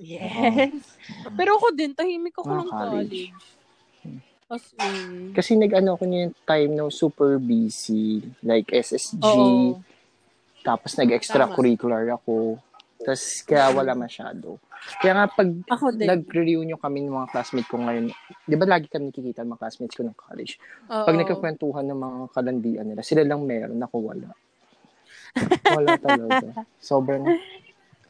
yes. 0.00 0.96
Pero 1.36 1.60
ako 1.60 1.76
din, 1.76 1.92
tahimik 1.92 2.32
ako 2.34 2.48
nung 2.48 2.72
college. 2.72 3.28
college. 3.28 3.48
As 4.50 4.66
in. 4.74 5.30
Kasi 5.30 5.54
nag-ano 5.54 5.94
ako 5.94 6.02
yung 6.04 6.34
time 6.42 6.72
no 6.74 6.90
super 6.90 7.38
busy. 7.38 8.18
Like 8.42 8.72
SSG. 8.72 9.22
Oo. 9.22 9.78
Tapos 10.60 10.98
nag-extracurricular 10.98 12.02
ako. 12.10 12.58
Tapos 12.98 13.22
kaya 13.44 13.70
wala 13.70 13.94
masyado. 13.94 14.58
Kaya 15.00 15.12
nga 15.12 15.26
pag 15.28 15.48
nag-reunion 15.96 16.80
kami 16.80 17.04
ng 17.04 17.12
mga 17.12 17.30
classmates 17.32 17.68
ko 17.68 17.76
ngayon, 17.80 18.08
di 18.48 18.56
ba 18.56 18.64
lagi 18.64 18.88
kami 18.88 19.12
nakikita 19.12 19.44
ng 19.44 19.52
mga 19.52 19.60
classmates 19.60 19.96
ko 19.96 20.02
ng 20.04 20.16
college? 20.16 20.56
Oo. 20.88 21.04
Pag 21.04 21.18
nagkakwentuhan 21.20 21.86
ng 21.88 22.00
mga 22.00 22.18
kalandian 22.32 22.86
nila, 22.88 23.02
sila 23.04 23.22
lang 23.24 23.44
meron, 23.44 23.80
ako 23.80 23.96
wala. 24.12 24.28
Wala 25.68 25.92
talaga. 26.00 26.48
Sobrang, 26.80 27.28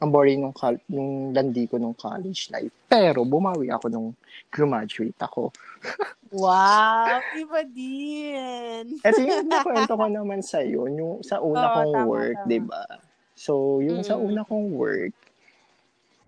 ang 0.00 0.10
boring 0.10 0.40
nung, 0.40 0.56
col- 0.56 0.80
nung 0.88 1.34
landi 1.36 1.68
ko 1.68 1.76
nung 1.76 1.94
college 1.98 2.48
life. 2.54 2.72
Pero 2.88 3.26
bumawi 3.26 3.68
ako 3.68 3.86
nung 3.92 4.08
graduate 4.48 5.18
ako. 5.20 5.50
Wow, 6.30 7.26
iba 7.34 7.66
din. 7.66 9.02
Ito 9.02 9.18
yung 9.18 9.48
nakwento 9.50 9.98
ko 9.98 10.06
naman 10.06 10.46
sa 10.46 10.62
yung 10.62 11.26
sa 11.26 11.42
una 11.42 11.66
Oo, 11.66 11.74
kong 11.74 11.90
tama, 11.90 12.06
work. 12.06 12.38
'di 12.46 12.60
ba? 12.62 12.86
So, 13.34 13.82
yung 13.82 14.06
sa 14.06 14.14
Mm. 14.14 14.30
una 14.30 14.40
kong 14.46 14.70
work, 14.70 15.10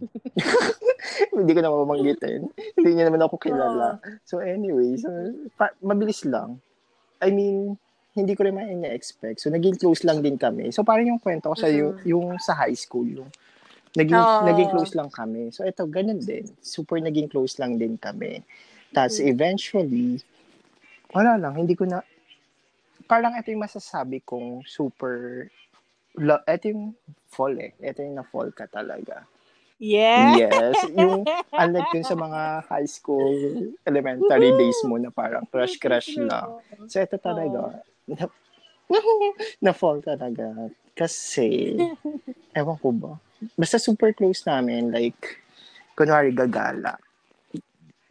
hindi 1.36 1.52
ko 1.52 1.60
na 1.60 1.70
mabanggitin. 1.72 2.48
Hindi 2.76 2.90
niya 2.92 3.08
naman 3.08 3.22
ako 3.24 3.36
kilala. 3.38 3.98
So, 4.26 4.38
anyway, 4.42 4.96
so, 4.98 5.08
pa- 5.56 5.74
mabilis 5.82 6.22
lang. 6.26 6.58
I 7.22 7.30
mean, 7.30 7.78
hindi 8.12 8.36
ko 8.36 8.44
rin 8.44 8.56
ma-expect. 8.56 9.40
So, 9.40 9.48
naging 9.48 9.80
close 9.80 10.04
lang 10.04 10.20
din 10.20 10.36
kami. 10.36 10.68
So, 10.74 10.84
parang 10.84 11.08
yung 11.08 11.22
kwento 11.22 11.48
ko 11.48 11.56
sa 11.56 11.68
yung, 11.72 11.96
yung 12.04 12.36
sa 12.36 12.52
high 12.52 12.76
school, 12.76 13.08
yung 13.08 13.30
naging, 13.96 14.20
Oo. 14.20 14.44
naging 14.44 14.68
close 14.68 14.92
lang 14.92 15.08
kami. 15.08 15.48
So, 15.48 15.64
ito, 15.64 15.84
ganun 15.88 16.20
din. 16.20 16.44
Super 16.60 17.00
naging 17.00 17.32
close 17.32 17.56
lang 17.56 17.80
din 17.80 17.96
kami. 17.96 18.44
Tapos, 18.92 19.16
Mm. 19.16 19.26
eventually, 19.32 20.08
wala 21.12 21.40
lang, 21.40 21.56
hindi 21.56 21.72
ko 21.72 21.88
na, 21.88 22.04
parang 23.08 23.36
ito 23.36 23.48
yung 23.52 23.64
masasabi 23.64 24.20
kong 24.24 24.64
super, 24.68 25.48
lo, 26.20 26.36
ito 26.44 26.64
yung 26.68 26.92
fall 27.32 27.56
eh. 27.56 27.72
Ito 27.80 28.04
yung 28.04 28.20
na-fall 28.20 28.52
ka 28.52 28.68
talaga. 28.68 29.24
Yeah. 29.78 30.36
Yes. 30.36 30.76
Yung, 30.92 31.24
unlike 31.62 31.88
dun 31.92 32.04
sa 32.04 32.16
mga 32.16 32.40
high 32.68 32.90
school, 32.90 33.32
elementary 33.86 34.50
days 34.56 34.80
mo 34.84 34.96
na 34.98 35.10
parang 35.10 35.44
crush-crush 35.48 36.16
lang. 36.20 36.52
So, 36.88 37.00
ito 37.00 37.16
talaga, 37.18 37.82
na, 38.08 38.26
na-fall 39.64 40.04
talaga. 40.04 40.70
Kasi, 40.92 41.76
ewan 42.58 42.78
ko 42.78 42.88
ba, 42.92 43.12
basta 43.56 43.80
super 43.80 44.12
close 44.12 44.44
namin, 44.44 44.92
like, 44.92 45.40
kunwari 45.96 46.30
gagala. 46.32 46.96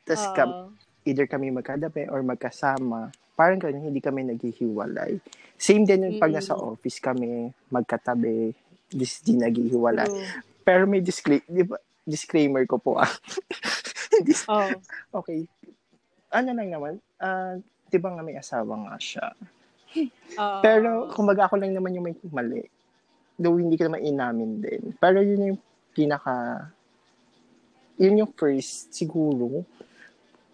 Tapos, 0.05 0.25
ka- 0.33 0.69
either 1.05 1.25
kami 1.25 1.49
magkadabi 1.49 2.09
or 2.09 2.21
magkasama. 2.21 3.09
Parang 3.33 3.57
ganun, 3.57 3.89
hindi 3.89 4.01
kami 4.01 4.21
naghihiwalay. 4.27 5.17
Same 5.57 5.85
din 5.85 6.09
yung 6.09 6.17
pag 6.21 6.33
Mm. 6.33 6.37
nasa 6.41 6.53
office 6.57 6.97
kami, 7.01 7.49
magkatabi, 7.69 8.53
dis, 8.89 9.21
di 9.21 9.33
naghihiwalay. 9.37 10.09
True. 10.09 10.50
Pero 10.61 10.85
may 10.85 10.99
discla- 10.99 11.43
di 11.43 11.63
ba, 11.63 11.77
disclaimer 12.01 12.65
ko 12.65 12.77
po 12.77 12.97
ah. 12.97 13.09
Hindi- 14.13 14.47
Oh. 14.47 14.69
okay. 15.15 15.47
Ano 16.29 16.49
lang 16.51 16.69
naman, 16.69 16.93
ah, 17.17 17.57
di 17.87 17.97
ba 17.97 18.09
nga 18.09 18.23
may 18.23 18.35
asawa 18.35 18.73
nga 18.87 18.95
siya. 18.97 19.25
Oo. 20.37 20.59
Pero, 20.61 20.89
kumbaga 21.11 21.45
ako 21.45 21.59
lang 21.59 21.75
naman 21.75 21.91
yung 21.91 22.05
may 22.05 22.15
mali. 22.25 22.63
Though 23.35 23.57
hindi 23.57 23.75
ko 23.75 23.89
naman 23.89 24.05
inamin 24.05 24.51
din. 24.61 24.83
Pero 24.95 25.19
yun 25.19 25.55
yung 25.55 25.59
pinaka, 25.91 26.69
yun 27.97 28.21
yung 28.21 28.31
first, 28.31 28.91
siguro, 28.91 29.65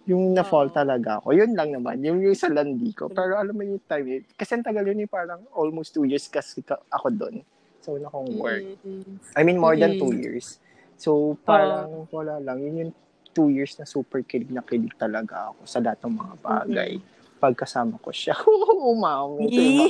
yung 0.07 0.31
na-fall 0.31 0.71
Oo. 0.71 0.73
talaga 0.73 1.19
ako. 1.19 1.35
Yun 1.35 1.51
lang 1.51 1.69
naman. 1.69 1.99
Yung, 1.99 2.23
yung 2.23 2.33
sa 2.33 2.47
landi 2.47 2.95
ko. 2.95 3.11
Pero 3.11 3.35
alam 3.35 3.51
mo 3.51 3.61
yung 3.61 3.83
time, 3.83 4.23
kasi 4.33 4.55
ang 4.55 4.63
tagal 4.63 4.87
yun 4.87 5.03
eh, 5.03 5.09
parang 5.09 5.43
almost 5.51 5.91
two 5.91 6.07
years 6.07 6.25
kasi 6.25 6.63
ka- 6.63 6.81
ako 6.87 7.11
doon. 7.11 7.35
So, 7.87 7.95
una 7.95 8.11
kong 8.11 8.35
work. 8.35 8.67
Mm-mm. 8.83 9.15
I 9.31 9.47
mean, 9.47 9.55
more 9.63 9.79
than 9.79 9.95
Mm. 9.95 9.99
two 10.03 10.11
years. 10.11 10.59
So, 10.99 11.39
parang 11.47 12.03
wala 12.11 12.35
lang. 12.43 12.59
Yun 12.59 12.75
yung 12.83 12.93
two 13.31 13.47
years 13.47 13.79
na 13.79 13.87
super 13.87 14.19
kilig 14.27 14.51
na 14.51 14.59
kilig 14.59 14.91
talaga 14.99 15.55
ako 15.55 15.63
sa 15.63 15.79
lahat 15.79 16.03
ng 16.03 16.19
mga 16.19 16.35
bagay. 16.43 16.91
Pagkasama 17.39 17.95
ko 18.03 18.11
siya. 18.11 18.35
Umami. 18.91 19.47
Yee. 19.47 19.87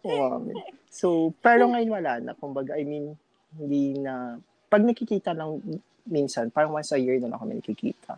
Umami. 0.00 0.56
So, 0.88 1.36
pero 1.44 1.68
ngayon 1.68 1.92
wala 1.92 2.12
na. 2.24 2.32
Kumbaga, 2.32 2.72
I 2.72 2.88
mean, 2.88 3.12
hindi 3.52 4.00
na, 4.00 4.40
pag 4.72 4.80
nakikita 4.80 5.36
lang 5.36 5.60
minsan, 6.08 6.48
parang 6.48 6.72
once 6.72 6.96
a 6.96 6.96
year 6.96 7.20
na 7.20 7.28
lang 7.28 7.42
kami 7.42 7.60
nakikita. 7.60 8.16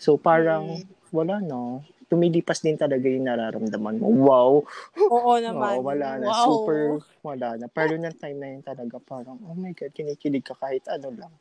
So, 0.00 0.16
parang, 0.16 0.80
wala 1.12 1.36
na. 1.44 1.84
Tumilipas 2.12 2.60
din 2.60 2.76
talaga 2.76 3.08
yung 3.08 3.24
nararamdaman 3.24 3.96
mo. 3.96 4.12
Wow! 4.12 4.52
Oo 5.08 5.32
naman. 5.48 5.80
Oo, 5.80 5.88
wala 5.88 6.20
na. 6.20 6.28
Wow. 6.28 6.44
Super, 6.44 7.00
wala 7.24 7.48
na. 7.56 7.66
Pero 7.72 7.96
ng 7.96 8.12
time 8.20 8.36
na 8.36 8.48
yun 8.52 8.60
talaga, 8.60 9.00
parang, 9.00 9.40
oh 9.48 9.56
my 9.56 9.72
God, 9.72 9.96
kinikilig 9.96 10.44
ka 10.44 10.52
kahit 10.60 10.84
ano 10.92 11.08
lang. 11.16 11.32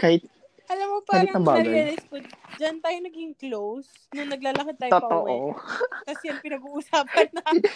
Kahit, 0.00 0.24
Alam 0.68 0.86
mo, 0.92 0.98
parang 1.00 1.40
na-realize 1.40 2.04
ko, 2.12 2.20
dyan 2.60 2.76
tayo 2.84 2.98
naging 3.00 3.32
close 3.40 3.88
nung 4.12 4.28
naglalakad 4.28 4.76
tayo 4.76 4.92
pa 4.92 5.00
uwi. 5.00 5.08
totoo. 5.08 5.36
Kasi 6.04 6.22
yan 6.28 6.38
pinag-uusapan 6.44 7.28
natin. 7.32 7.72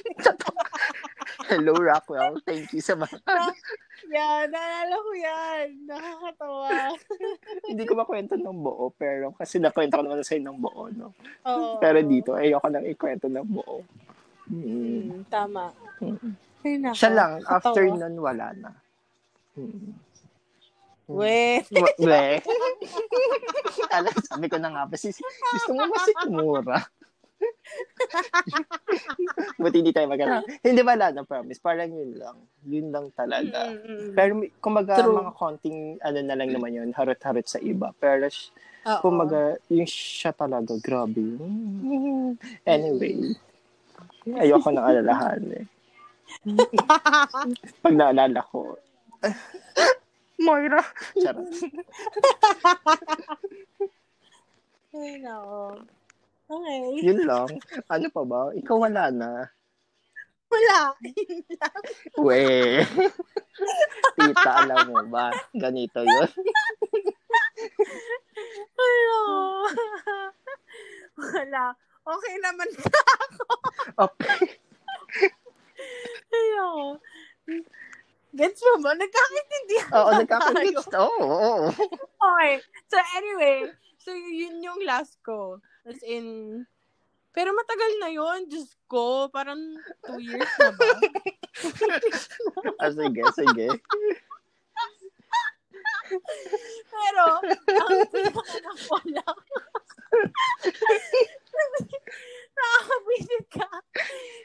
Hello, 1.49 1.73
Rockwell. 1.73 2.37
Thank 2.45 2.77
you 2.77 2.85
sa 2.85 2.93
mga... 2.93 3.17
yan, 4.13 4.45
naalala 4.53 4.95
ko 5.01 5.11
yan. 5.17 5.67
Nakakatawa. 5.89 6.69
Hindi 7.73 7.83
ko 7.89 7.93
makwento 7.97 8.37
ng 8.37 8.61
buo, 8.61 8.93
pero 8.93 9.33
kasi 9.41 9.57
nakwento 9.57 9.97
ko 9.97 10.05
naman 10.05 10.21
sa'yo 10.21 10.45
ng 10.45 10.59
buo, 10.61 10.93
no? 10.93 11.17
Oo. 11.49 11.81
Pero 11.81 11.99
dito, 12.05 12.37
ayoko 12.37 12.69
nang 12.69 12.85
ikwento 12.85 13.33
ng 13.33 13.49
buo. 13.49 13.81
Mm. 14.53 14.69
Mm, 14.69 15.21
tama. 15.33 15.73
Mm. 16.05 16.93
Siya 16.93 17.11
lang, 17.11 17.41
after 17.49 17.89
nun, 17.89 18.21
wala 18.21 18.53
na. 18.53 18.71
Mm. 19.57 20.12
Wait. 21.14 21.64
Wa- 21.70 21.96
We. 21.98 22.40
Alam, 23.92 24.14
sabi 24.25 24.46
ko 24.48 24.57
na 24.57 24.68
nga 24.70 24.83
ba, 24.87 24.96
sis, 24.96 25.18
gusto 25.20 25.70
mo 25.72 25.85
masikmura. 25.88 26.79
Buti 29.59 29.77
hindi 29.83 29.92
tayo 29.92 30.07
magana. 30.09 30.40
Hindi 30.62 30.81
wala 30.81 31.11
na, 31.11 31.22
promise. 31.22 31.59
Parang 31.59 31.90
yun 31.90 32.14
lang. 32.14 32.37
Yun 32.64 32.87
lang 32.88 33.07
talaga. 33.12 33.70
Mm, 33.70 33.79
mm, 33.79 33.98
mm. 33.98 34.14
Pero 34.14 34.31
kumbaga, 34.59 35.03
True. 35.03 35.18
mga 35.18 35.33
konting 35.35 35.79
ano 35.98 36.18
na 36.22 36.35
lang 36.38 36.51
naman 36.51 36.72
yun, 36.72 36.90
harot-harot 36.94 37.46
sa 37.46 37.59
iba. 37.59 37.90
Pero 37.98 38.31
sh- 38.31 38.51
Oo. 38.87 39.01
kumbaga, 39.03 39.59
yung 39.68 39.87
siya 39.87 40.31
talaga, 40.33 40.75
grabe. 40.79 41.22
Anyway, 42.64 43.35
ayoko 44.38 44.68
nang 44.70 44.87
alalahan 44.87 45.42
eh. 45.53 45.66
Pag 47.85 47.94
naalala 47.94 48.40
ko, 48.48 48.79
Moira! 50.40 50.83
Charot. 51.21 51.49
Ay, 54.92 55.16
nako. 55.25 55.81
Okay. 56.53 57.01
Yun 57.01 57.21
lang. 57.25 57.49
Ano 57.88 58.07
pa 58.12 58.23
ba? 58.29 58.53
Ikaw 58.53 58.77
wala 58.77 59.09
na. 59.09 59.49
Wala. 60.53 60.92
We. 62.21 62.85
Tita, 64.21 64.68
alam 64.68 64.92
mo 64.92 65.01
ba? 65.09 65.33
Ganito 65.57 66.05
yun. 66.05 66.29
Ano? 68.77 69.21
Wala. 71.16 71.73
Okay 72.03 72.35
naman 72.42 72.68
Okay. 73.97 74.38
tayo. 76.29 76.99
Gets 78.43 78.59
mo 78.59 78.75
ba? 78.83 78.91
Nagkakaintindihan 78.99 79.91
Oo, 79.95 80.11
tayo? 80.27 80.79
Oo, 80.99 81.27
oo. 81.31 81.71
Okay. 81.71 82.59
So, 82.91 82.99
anyway. 83.15 83.71
So, 84.03 84.11
yun 84.11 84.59
yung 84.59 84.83
last 84.83 85.23
ko. 85.23 85.63
As 85.87 86.03
in, 86.03 86.59
pero 87.31 87.55
matagal 87.55 88.03
na 88.03 88.11
yun. 88.11 88.51
Diyos 88.51 88.75
ko. 88.91 89.31
Parang 89.31 89.79
two 90.03 90.19
years 90.19 90.51
na 90.59 90.75
ba? 90.75 90.91
Ah, 92.83 92.91
sige, 92.91 93.23
sige. 93.39 93.69
Pero, 96.91 97.25
ang 97.47 98.11
pinaka-napola 98.11 99.23
Nakakabisit 102.53 103.47
ka. 103.49 103.69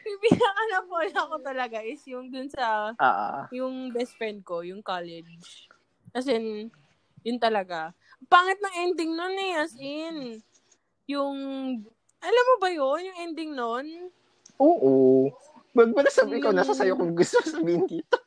Yung 0.08 0.20
pinaka-napola 0.24 1.20
ko 1.28 1.36
talaga 1.44 1.78
is 1.84 2.02
yung 2.08 2.32
dun 2.32 2.48
sa, 2.48 2.96
Ah, 2.98 3.46
yung 3.52 3.92
best 3.92 4.16
friend 4.16 4.42
ko, 4.48 4.64
yung 4.64 4.80
college. 4.82 5.68
As 6.16 6.26
in, 6.32 6.72
yun 7.22 7.38
talaga. 7.38 7.92
Pangit 8.32 8.58
ng 8.64 8.76
ending 8.88 9.12
nun 9.14 9.36
eh, 9.36 9.54
as 9.60 9.74
in. 9.78 10.40
Yung, 11.08 11.36
alam 12.24 12.44
mo 12.48 12.56
ba 12.60 12.70
yun, 12.72 13.12
yung 13.12 13.20
ending 13.22 13.52
nun? 13.54 13.88
oo. 14.58 15.30
Wag 15.78 15.94
mo 15.94 16.02
na 16.02 16.10
sabi 16.10 16.42
ko, 16.42 16.50
nasa 16.50 16.74
sayo 16.74 16.98
kung 16.98 17.14
gusto 17.14 17.38
sabihin 17.46 17.86
dito. 17.86 18.18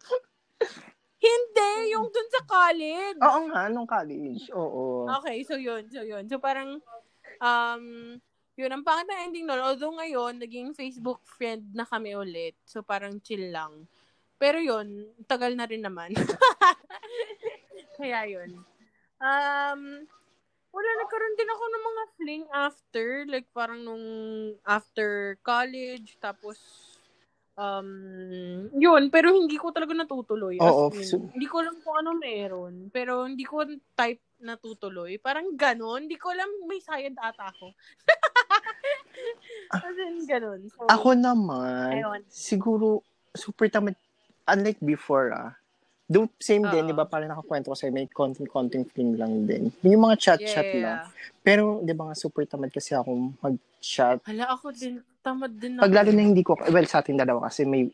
Hindi, 1.20 1.70
yung 1.92 2.06
dun 2.08 2.28
sa 2.30 2.42
college. 2.46 3.18
Oo 3.20 3.40
nga, 3.50 3.62
nung 3.66 3.88
college. 3.90 4.48
Oo. 4.54 5.10
Okay, 5.20 5.42
so 5.42 5.58
yun, 5.58 5.84
so 5.90 6.00
yun. 6.06 6.24
So 6.30 6.38
parang, 6.38 6.78
um, 7.42 7.84
yun, 8.60 8.76
ang 8.76 8.84
pangit 8.84 9.08
na 9.08 9.24
ending 9.24 9.48
nun. 9.48 9.56
Although 9.56 9.96
ngayon, 9.96 10.36
naging 10.36 10.76
Facebook 10.76 11.24
friend 11.24 11.72
na 11.72 11.88
kami 11.88 12.12
ulit. 12.12 12.52
So 12.68 12.84
parang 12.84 13.16
chill 13.24 13.48
lang. 13.48 13.88
Pero 14.36 14.60
yun, 14.60 15.08
tagal 15.24 15.56
na 15.56 15.64
rin 15.64 15.80
naman. 15.80 16.12
Kaya 18.00 18.28
yun. 18.28 18.60
Um, 19.20 19.80
wala, 20.72 20.88
nagkaroon 21.00 21.36
din 21.36 21.52
ako 21.52 21.64
ng 21.64 21.84
mga 21.84 22.02
fling 22.16 22.46
after. 22.52 23.08
Like 23.28 23.48
parang 23.52 23.80
nung 23.84 24.06
after 24.64 25.40
college. 25.44 26.16
Tapos, 26.20 26.56
um, 27.56 27.88
yun. 28.76 29.08
Pero 29.08 29.32
hindi 29.36 29.56
ko 29.56 29.72
talaga 29.72 29.92
natutuloy. 29.92 30.56
Oo, 30.60 30.88
in, 30.92 31.04
so- 31.04 31.28
hindi 31.32 31.48
ko 31.48 31.60
alam 31.60 31.76
kung 31.80 31.96
ano 32.00 32.16
meron. 32.16 32.88
Pero 32.88 33.24
hindi 33.24 33.44
ko 33.44 33.64
type 33.96 34.24
natutuloy. 34.40 35.20
Parang 35.20 35.52
ganon. 35.52 36.08
Hindi 36.08 36.16
ko 36.16 36.32
alam, 36.32 36.48
may 36.64 36.80
sayad 36.80 37.12
ata 37.16 37.52
ako. 37.52 37.76
As 39.70 39.96
in, 39.96 40.26
ganon. 40.26 40.60
So, 40.74 40.82
Ako 40.90 41.14
naman, 41.14 42.02
Ayun. 42.02 42.20
siguro, 42.26 43.06
super 43.30 43.70
tamad. 43.70 43.94
Unlike 44.50 44.82
before, 44.82 45.30
ah. 45.30 45.54
Do 46.10 46.26
same 46.42 46.66
din, 46.66 46.82
Oo. 46.82 46.90
di 46.90 46.94
ba? 46.94 47.06
Parang 47.06 47.30
nakakwento 47.30 47.70
ko 47.70 47.78
sa'yo, 47.78 47.94
may 47.94 48.10
konting-konting 48.10 48.82
fling 48.90 49.14
lang 49.14 49.46
din. 49.46 49.70
Yung 49.86 50.02
mga 50.10 50.18
chat-chat 50.18 50.66
lang. 50.74 51.06
Pero, 51.46 51.78
di 51.86 51.94
ba 51.94 52.10
nga, 52.10 52.18
super 52.18 52.42
tamad 52.50 52.74
kasi 52.74 52.98
ako 52.98 53.38
mag-chat. 53.38 54.18
Hala, 54.26 54.50
ako 54.50 54.74
din. 54.74 54.98
Tamad 55.22 55.54
din 55.54 55.78
ako. 55.78 55.86
Pag 55.86 55.94
lalo 55.94 56.10
na 56.10 56.22
hindi 56.26 56.42
ko, 56.42 56.58
well, 56.58 56.86
sa 56.90 56.98
ating 56.98 57.14
dalawa 57.14 57.46
kasi 57.46 57.62
may 57.62 57.86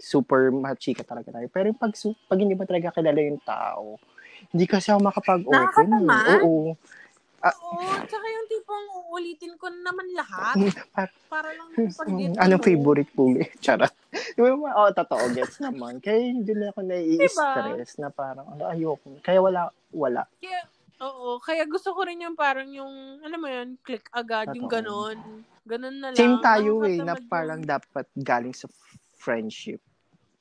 super 0.00 0.48
machika 0.48 1.04
talaga 1.04 1.28
tayo. 1.28 1.44
Pero 1.52 1.76
pag, 1.76 1.92
pag 2.24 2.38
hindi 2.40 2.56
mo 2.56 2.64
talaga 2.64 2.88
kilala 2.94 3.20
yung 3.20 3.42
tao, 3.44 4.00
hindi 4.54 4.64
kasi 4.64 4.88
ako 4.88 5.00
makapag-open. 5.04 5.88
eh. 6.08 6.72
Nakakatamad? 7.38 7.54
Oo. 7.60 7.78
Oo, 7.78 8.06
tsaka 8.06 8.26
yung 8.26 8.46
tipong 8.48 8.86
uulitin 9.04 9.54
ko 9.54 9.66
na 9.68 9.80
naman 9.84 10.06
lahat. 10.12 10.56
Par- 10.90 11.14
Para 11.28 11.48
lang 11.52 11.68
pag 11.92 12.08
Mm, 12.08 12.34
anong 12.36 12.64
favorite 12.64 13.10
po? 13.12 13.30
Charot. 13.62 13.92
Di 14.10 14.40
ba, 14.40 14.50
oh, 14.74 14.90
totoo, 14.90 15.24
gets 15.32 15.60
naman. 15.60 16.00
Kaya 16.04 16.18
hindi 16.32 16.52
na 16.52 16.72
ako 16.72 16.80
nai-stress 16.82 17.92
na 17.98 18.08
parang, 18.08 18.46
ano, 18.48 18.66
ayoko. 18.66 19.20
Kaya 19.20 19.38
wala, 19.38 19.60
wala. 19.90 20.26
Kaya, 20.38 20.60
oo, 21.00 21.38
kaya 21.38 21.62
gusto 21.64 21.92
ko 21.92 22.02
rin 22.02 22.20
yung 22.20 22.34
parang 22.34 22.66
yung, 22.68 22.90
alam 23.20 23.38
mo 23.38 23.46
yun, 23.46 23.78
click 23.80 24.08
agad, 24.10 24.50
yung 24.50 24.66
Totoo. 24.66 24.74
ganon. 25.12 25.18
Ganon 25.62 25.96
na 25.96 26.08
lang. 26.10 26.18
Same 26.18 26.38
tayo 26.40 26.82
eh, 26.82 26.96
na 26.96 27.12
Nakakatamad 27.12 27.18
yung- 27.18 27.28
parang 27.28 27.60
dapat 27.62 28.06
galing 28.16 28.56
sa 28.56 28.66
friendship. 29.14 29.78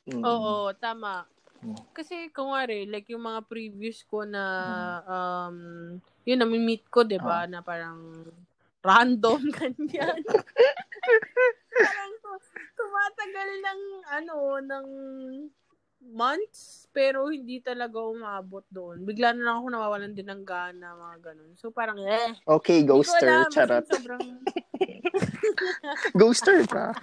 Mm. 0.08 0.24
Oo, 0.24 0.72
tama. 0.74 1.28
Mm. 1.58 1.78
Kasi, 1.92 2.30
kunwari, 2.30 2.86
like 2.86 3.10
yung 3.10 3.24
mga 3.24 3.42
previous 3.46 4.04
ko 4.04 4.22
na, 4.24 4.44
um, 5.04 5.58
yun, 6.22 6.38
nami-meet 6.38 6.86
ko, 6.88 7.02
di 7.02 7.18
ba, 7.18 7.44
Ah. 7.44 7.50
na 7.50 7.60
parang 7.62 7.98
random, 8.80 9.42
ganyan. 9.58 10.22
parang 11.74 12.14
tu- 12.20 12.46
tumatagal 12.74 13.50
ng, 13.58 13.82
ano, 14.08 14.36
ng 14.62 14.88
months, 16.08 16.86
pero 16.94 17.28
hindi 17.28 17.60
talaga 17.60 18.00
umabot 18.00 18.64
doon. 18.70 19.02
Bigla 19.04 19.34
na 19.34 19.44
lang 19.44 19.56
ako 19.60 19.68
nawawalan 19.68 20.14
din 20.14 20.30
ng 20.30 20.46
gana, 20.46 20.94
mga 20.94 21.18
ganun. 21.26 21.52
So, 21.58 21.74
parang, 21.74 21.98
eh. 22.00 22.38
Okay, 22.46 22.86
ghoster, 22.86 23.28
alam, 23.44 23.52
charot. 23.52 23.84
Sobrang, 23.90 24.24
Ghoster 26.22 26.62
ka. 26.70 26.94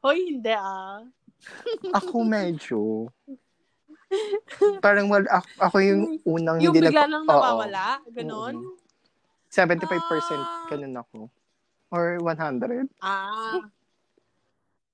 hoy, 0.00 0.18
hindi 0.34 0.50
ah. 0.50 1.04
Ako 1.92 2.22
medyo. 2.22 3.08
Parang 4.80 5.06
wala, 5.06 5.26
ako, 5.30 5.48
ako 5.60 5.76
yung 5.80 6.02
unang 6.24 6.58
Yung 6.58 6.74
hindi 6.74 6.90
bigla 6.90 7.06
lang 7.06 7.22
Oo. 7.22 7.30
nawawala, 7.30 8.02
ganon. 8.10 8.74
75% 9.46 9.86
Ah. 10.36 10.66
ganun 10.66 10.94
ako. 10.96 11.18
Or 11.90 12.18
100. 12.18 12.86
Ah. 12.98 13.58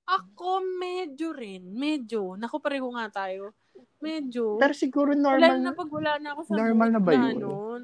Ako 0.07 0.63
medyo 0.77 1.35
rin. 1.35 1.67
Medyo. 1.67 2.39
Naku, 2.39 2.57
pareho 2.57 2.87
nga 2.89 3.25
tayo. 3.25 3.51
Medyo. 3.99 4.57
Pero 4.57 4.73
siguro 4.73 5.11
Lalo 5.11 5.21
normal. 5.35 5.57
na 5.59 5.73
pag 5.73 5.89
wala 5.91 6.11
na 6.17 6.29
ako 6.33 6.41
sa 6.45 6.53
normal 6.55 6.89
na 6.89 7.01
ba 7.01 7.11
yun? 7.13 7.35
nun. 7.37 7.81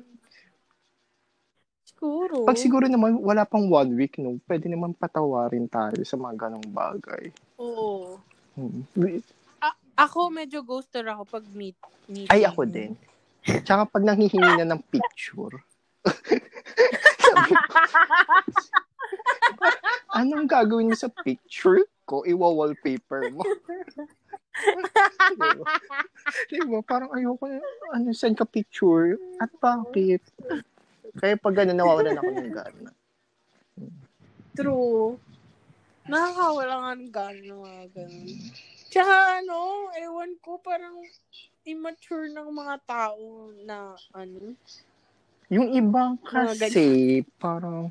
Siguro. 1.83 2.43
Pag 2.43 2.57
siguro 2.57 2.85
naman 2.85 3.19
wala 3.19 3.43
pang 3.43 3.65
one 3.65 3.93
week, 3.93 4.17
no, 4.17 4.39
pwede 4.43 4.65
naman 4.65 4.91
patawarin 4.93 5.67
tayo 5.67 5.99
sa 6.01 6.15
mga 6.15 6.47
ganong 6.47 6.67
bagay. 6.67 7.29
Oo. 7.57 8.17
Hmm. 8.53 8.85
Ako 9.93 10.33
medyo 10.33 10.65
ghoster 10.65 11.05
ako 11.05 11.29
pag 11.29 11.45
meet. 11.53 11.77
meeting. 12.09 12.33
Ay, 12.33 12.49
ako 12.49 12.65
din. 12.65 12.97
Tsaka 13.43 13.85
pag 13.85 14.01
nanghihingi 14.01 14.57
na 14.57 14.73
ng 14.73 14.81
picture. 14.89 15.61
Anong 20.17 20.49
gagawin 20.49 20.89
mo 20.89 20.97
sa 20.97 21.09
picture 21.09 21.85
ko? 22.05 22.25
Iwa-wallpaper 22.25 23.29
mo. 23.33 23.41
diba? 25.37 25.65
diba? 26.49 26.79
Parang 26.85 27.09
ayoko 27.13 27.47
na, 27.49 27.59
ano, 27.93 28.13
send 28.13 28.37
ka 28.37 28.45
picture? 28.45 29.17
At 29.41 29.49
bakit? 29.57 30.21
Kaya 31.17 31.37
pag 31.37 31.55
gano'n, 31.57 31.77
nawawalan 31.77 32.17
ako 32.17 32.29
ng 32.33 32.51
gana. 32.53 32.89
True. 34.53 35.17
Nakakawala 36.03 36.73
nga 36.83 36.91
ng 36.99 37.11
gana 37.15 37.39
ng 37.39 37.59
mga 37.63 37.83
ganun. 37.95 38.31
Tsaka 38.91 39.13
ano, 39.39 39.57
ewan 39.95 40.31
ko, 40.43 40.59
parang 40.59 40.99
immature 41.63 42.27
ng 42.27 42.49
mga 42.51 42.75
tao 42.83 43.55
na 43.63 43.95
ano. 44.11 44.51
Yung 45.47 45.71
ibang 45.71 46.19
Mga 46.19 46.59
kasi, 46.59 46.85
parang 47.39 47.87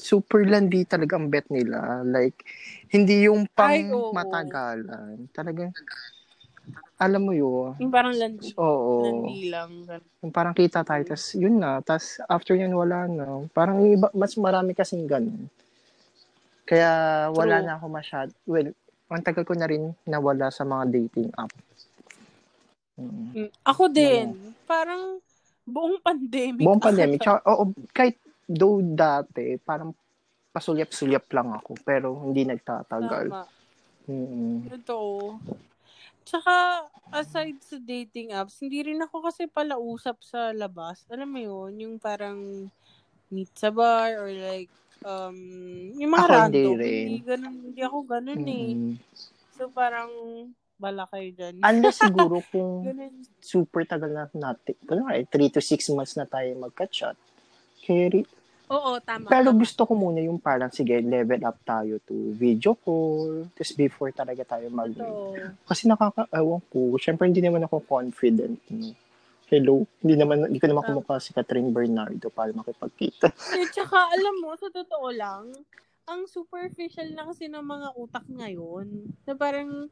super 0.00 0.44
landi 0.48 0.88
talaga 0.88 1.20
ang 1.20 1.28
bet 1.28 1.48
nila. 1.52 2.00
Like, 2.00 2.44
hindi 2.88 3.28
yung 3.28 3.44
pang 3.52 3.76
Ay, 3.76 3.92
oo. 3.92 4.12
matagalan. 4.16 5.28
Talagang, 5.36 5.72
alam 6.96 7.22
mo 7.22 7.36
yun. 7.36 7.76
Yung 7.76 7.92
parang 7.92 8.16
landi, 8.16 8.56
Oo. 8.56 9.04
landi 9.04 9.52
lang. 9.52 9.84
Yung 10.24 10.32
parang 10.32 10.56
kita 10.56 10.80
tayo, 10.80 11.04
tas 11.04 11.36
yun 11.36 11.60
na. 11.60 11.84
Tas 11.84 12.24
after 12.24 12.56
yun, 12.56 12.72
wala 12.72 13.04
na. 13.04 13.44
Parang 13.52 13.84
yung 13.84 14.00
iba, 14.00 14.08
mas 14.16 14.32
marami 14.40 14.72
kasing 14.72 15.04
ganun. 15.04 15.44
Kaya 16.68 16.92
wala 17.32 17.64
True. 17.64 17.66
na 17.66 17.74
ako 17.80 17.86
masyad. 17.88 18.28
Well, 18.44 18.68
ang 19.08 19.24
tagal 19.24 19.48
ko 19.48 19.56
na 19.56 19.64
rin 19.64 19.96
nawala 20.04 20.52
sa 20.52 20.68
mga 20.68 20.84
dating 20.92 21.32
app. 21.32 21.48
Mm. 23.00 23.48
Mm, 23.48 23.50
Ako 23.64 23.88
din. 23.88 24.36
Parang 24.68 25.16
buong 25.64 25.96
pandemic. 26.06 26.64
Buong 26.68 26.82
pandemic. 26.82 27.24
Tsaka, 27.24 27.40
oo, 27.48 27.72
kahit 27.96 28.20
though 28.44 28.84
dati, 28.84 29.56
parang 29.56 29.96
pasulyap-sulyap 30.52 31.24
lang 31.32 31.56
ako. 31.56 31.72
Pero 31.80 32.20
hindi 32.28 32.44
nagtatagal. 32.44 33.26
Tama. 33.32 33.48
Mm. 34.08 34.68
Ito. 34.68 35.00
Tsaka, 36.28 36.84
aside 37.08 37.56
sa 37.64 37.80
dating 37.80 38.36
apps, 38.36 38.60
hindi 38.60 38.84
rin 38.84 39.00
ako 39.00 39.24
kasi 39.24 39.48
pala 39.48 39.80
usap 39.80 40.20
sa 40.20 40.52
labas. 40.52 41.00
Alam 41.08 41.28
mo 41.32 41.40
yun? 41.40 41.72
Yung 41.80 41.96
parang 41.96 42.68
meet 43.32 43.48
sa 43.56 43.72
bar 43.72 44.20
or 44.20 44.28
like, 44.28 44.68
um, 45.04 45.36
yung 45.98 46.10
mga 46.10 46.26
Ako 46.26 46.32
hindi 46.48 46.62
random. 46.62 46.78
rin. 46.78 47.06
Hindi, 47.06 47.22
ganun, 47.26 47.56
hindi 47.70 47.80
ako 47.82 47.98
ganun 48.06 48.44
eh. 48.46 48.68
Mm. 48.74 48.94
So, 49.58 49.62
parang, 49.70 50.10
bala 50.78 51.04
kayo 51.10 51.28
dyan. 51.34 51.54
Unless 51.68 51.98
siguro 52.06 52.38
kung 52.50 52.86
super 53.42 53.82
tagal 53.84 54.10
na 54.10 54.30
natin, 54.30 54.74
kunwari, 54.86 55.26
3 55.26 55.54
to 55.54 55.60
6 55.60 55.94
months 55.94 56.14
na 56.14 56.26
tayo 56.26 56.48
magka-chat. 56.58 57.18
Kaya, 57.82 58.22
Oo, 58.68 59.00
tama. 59.00 59.32
pero 59.32 59.48
tama. 59.50 59.60
gusto 59.64 59.80
ko 59.88 59.92
muna 59.96 60.20
yung 60.20 60.36
parang, 60.36 60.68
sige, 60.68 61.00
level 61.00 61.40
up 61.48 61.56
tayo 61.64 61.96
to 62.04 62.36
video 62.36 62.76
call. 62.76 63.48
Tapos 63.56 63.72
before 63.72 64.12
talaga 64.12 64.44
tayo 64.44 64.68
mag... 64.68 64.92
Ito. 64.92 65.34
Kasi 65.64 65.88
nakaka, 65.88 66.28
ewan 66.36 66.60
ko, 66.68 66.94
syempre 67.00 67.26
hindi 67.26 67.40
naman 67.40 67.64
ako 67.64 67.80
confident. 67.82 68.60
No? 68.68 68.92
Hello? 69.48 69.88
Hindi 70.04 70.14
naman, 70.14 70.44
hindi 70.44 70.60
ko 70.60 70.68
naman 70.68 70.84
Ah. 70.84 70.88
kumukha 70.92 71.16
si 71.16 71.32
Catherine 71.32 71.72
Bernardo 71.72 72.28
para 72.28 72.52
makipagkita. 72.52 73.32
Eh, 73.56 73.64
tsaka, 73.72 73.96
alam 74.12 74.34
mo, 74.44 74.52
sa 74.54 74.68
totoo 74.68 75.08
lang, 75.08 75.56
ang 76.04 76.28
superficial 76.28 77.08
na 77.16 77.24
kasi 77.24 77.48
ng 77.48 77.64
mga 77.64 77.88
utak 77.96 78.28
ngayon, 78.28 79.08
na 79.24 79.32
parang, 79.32 79.88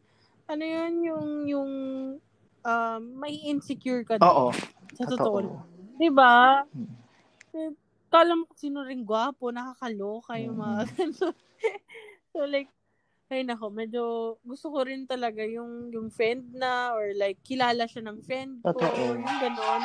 ano 0.46 0.60
yun, 0.62 0.92
yung, 1.00 1.26
yung, 1.48 1.72
um, 2.62 3.02
may 3.16 3.48
insecure 3.48 4.04
ka 4.04 4.20
din. 4.20 4.28
Oo. 4.28 4.52
Sa 4.92 5.08
totoo 5.08 5.16
totoo. 5.16 5.36
lang. 5.40 5.64
Diba? 5.96 6.36
Hmm. 6.68 6.92
Eh, 7.56 7.72
Kala 8.06 8.38
mo 8.38 8.46
sino 8.54 8.86
rin 8.86 9.02
gwapo, 9.02 9.50
nakakaloka 9.50 10.38
yung 10.38 10.60
mga 10.60 10.78
Hmm. 10.84 10.92
ganun. 11.00 11.34
so, 12.30 12.38
like, 12.44 12.70
ay 13.26 13.42
nako, 13.42 13.74
medyo 13.74 14.02
gusto 14.46 14.70
ko 14.70 14.86
rin 14.86 15.02
talaga 15.02 15.42
yung 15.42 15.90
yung 15.90 16.14
friend 16.14 16.54
na 16.54 16.94
or 16.94 17.10
like 17.18 17.42
kilala 17.42 17.90
siya 17.90 18.06
ng 18.06 18.22
friend 18.22 18.62
ko, 18.62 18.70
Totoo. 18.70 19.18
yung 19.18 19.26
ganon. 19.42 19.82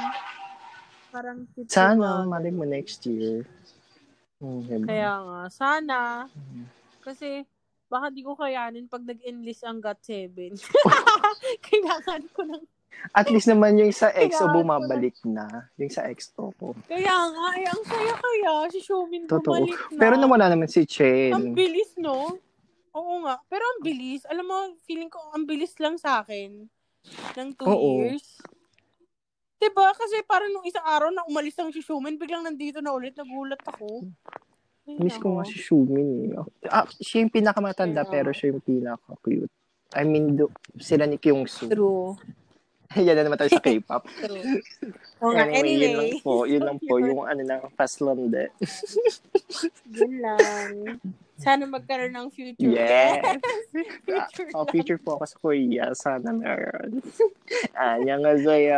Parang 1.12 1.39
Sana, 1.67 2.23
mali 2.23 2.54
mo 2.54 2.63
next 2.63 3.04
year. 3.10 3.43
Mm, 4.39 4.62
diba? 4.63 4.86
Kaya 4.88 5.13
nga, 5.21 5.39
sana. 5.51 5.99
Mm. 6.32 6.65
Kasi, 7.04 7.43
baka 7.91 8.10
di 8.13 8.23
ko 8.23 8.34
kayanin 8.34 8.88
pag 8.88 9.04
nag-enlist 9.04 9.67
ang 9.67 9.84
GOT7. 9.84 10.56
Kailangan 11.67 12.23
ko 12.32 12.41
ng... 12.47 12.63
At 13.17 13.27
least 13.34 13.49
naman 13.49 13.82
yung 13.82 13.91
sa 13.91 14.13
EXO 14.13 14.45
Kailangan 14.45 14.56
bumabalik 14.62 15.17
na. 15.25 15.67
Yung 15.75 15.89
sa 15.91 16.06
EXO 16.08 16.54
ko. 16.56 16.77
Kaya 16.86 17.15
nga, 17.34 17.43
ay, 17.58 17.63
ang 17.65 17.84
saya 17.84 18.13
kaya. 18.13 18.54
Si 18.69 18.80
Xiaomin 18.86 19.25
Totoo. 19.25 19.58
bumalik 19.58 19.80
na. 19.91 19.99
Pero 19.99 20.13
nawala 20.15 20.45
naman 20.54 20.69
si 20.69 20.86
Ang 20.86 20.91
Chen. 20.91 21.32
bilis, 21.58 21.97
no? 21.97 22.38
Oo 22.91 23.23
nga. 23.23 23.39
Pero 23.47 23.63
ang 23.63 23.80
bilis. 23.84 24.27
Alam 24.27 24.45
mo, 24.47 24.58
feeling 24.84 25.12
ko, 25.12 25.19
ang 25.32 25.47
bilis 25.47 25.75
lang 25.80 25.95
sa 25.95 26.23
akin. 26.23 26.67
Ng 27.39 27.49
two 27.56 27.67
Oo. 27.67 28.04
years. 28.04 28.39
Diba? 29.62 29.93
Kasi 29.93 30.25
parang 30.25 30.49
nung 30.49 30.65
isang 30.65 30.84
araw 30.84 31.13
na 31.13 31.21
umalis 31.30 31.54
ang 31.62 31.69
si 31.69 31.86
Xiaomin, 31.86 32.17
biglang 32.17 32.41
nandito 32.41 32.82
na 32.82 32.91
ulit. 32.91 33.13
Nagulat 33.13 33.62
ako. 33.62 34.10
Ay, 34.89 34.97
Miss 34.97 35.21
ko 35.21 35.38
nga 35.38 35.45
si 35.45 35.62
Shumin 35.62 36.34
eh. 36.34 36.67
Ah, 36.67 36.89
siya 36.89 37.21
yung 37.21 37.34
pinakamatanda 37.34 38.01
Kaya 38.01 38.12
pero 38.12 38.30
siya 38.34 38.49
yung 38.49 38.65
pinaka-cute. 38.65 39.54
I 39.93 40.04
mean, 40.08 40.34
do, 40.34 40.49
sila 40.82 41.06
ni 41.06 41.21
Kyungsu. 41.21 41.69
True. 41.69 42.17
Yan 42.97 43.15
na 43.15 43.23
naman 43.23 43.38
tayo 43.38 43.54
sa 43.54 43.62
K-pop. 43.62 44.04
True. 44.19 44.41
Oo 45.22 45.32
nga. 45.32 45.46
anyway, 45.46 45.78
yun 45.78 45.94
lang 45.94 46.08
Anyway. 46.10 46.26
po. 46.26 46.34
Yun 46.44 46.64
lang 46.66 46.78
po. 46.82 46.94
Yung 47.06 47.22
ano 47.24 47.42
na, 47.46 47.62
fast 47.78 48.02
londe. 48.02 48.50
Yun 49.94 50.14
lang. 50.18 50.74
Sana 51.42 51.66
magkaroon 51.66 52.14
ng 52.14 52.30
future. 52.30 52.70
Yes! 52.70 53.42
future 54.06 54.50
oh, 54.54 54.62
lang. 54.62 54.70
future 54.70 55.00
po 55.02 55.18
ako 55.18 55.26
sa 55.26 55.38
Korea. 55.42 55.86
Sana 55.98 56.30
meron. 56.34 57.02
Annyeonghaseyo. 57.78 58.78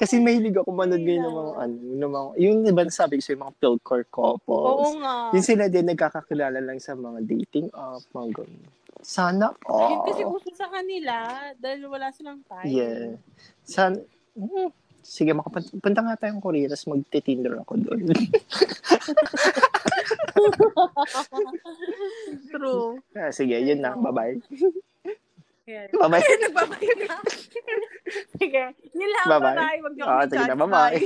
Kasi 0.00 0.16
mahilig 0.16 0.56
ako 0.56 0.72
manood 0.72 1.04
ngayon 1.04 1.24
ng 1.28 1.36
mga 1.36 1.52
ano, 1.60 1.74
ng 1.76 2.12
mga, 2.12 2.28
yung 2.40 2.56
diba 2.64 2.82
sabi 2.88 3.20
ko 3.20 3.22
sa 3.24 3.36
mga 3.36 3.52
pilcore 3.60 4.04
Oo 4.08 4.12
couples. 4.40 4.96
nga. 4.96 5.14
Yun 5.36 5.44
sila 5.44 5.64
din 5.68 5.92
nagkakakilala 5.92 6.58
lang 6.64 6.80
sa 6.80 6.96
mga 6.96 7.20
dating 7.28 7.68
app, 7.76 8.00
mga 8.16 8.40
ganun. 8.40 8.64
Sana 9.00 9.54
Yun 9.68 10.00
kasi 10.04 10.22
uso 10.26 10.50
sa 10.52 10.68
kanila 10.68 11.50
dahil 11.56 11.86
wala 11.88 12.12
silang 12.12 12.42
time. 12.44 12.66
Yeah. 12.68 13.16
San, 13.64 14.02
mm, 14.36 14.68
sige, 15.00 15.32
makapunta 15.32 16.00
nga 16.04 16.18
tayong 16.20 16.42
Korea, 16.42 16.68
tapos 16.68 16.90
magti-Tinder 16.90 17.62
ako 17.62 17.74
doon. 17.80 18.02
True. 22.50 22.98
ah, 23.16 23.32
sige, 23.32 23.56
yun 23.56 23.80
na. 23.80 23.96
Bye-bye. 23.96 24.36
Bye-bye. 25.70 26.24
nagbabay 26.44 26.86
na. 26.98 27.16
Sige. 28.36 28.64
Yun 28.94 29.10
lang. 29.10 29.26
Bye-bye. 29.26 29.56
Bye-bye. 29.56 29.78
Huwag 29.80 29.94
niyo 29.94 30.04
kami 30.06 30.28
sige 30.30 30.44
na, 30.46 30.56
bye-bye. 30.58 30.98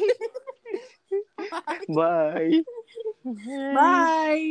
Bye. 1.89 2.51
Bye. 3.77 4.45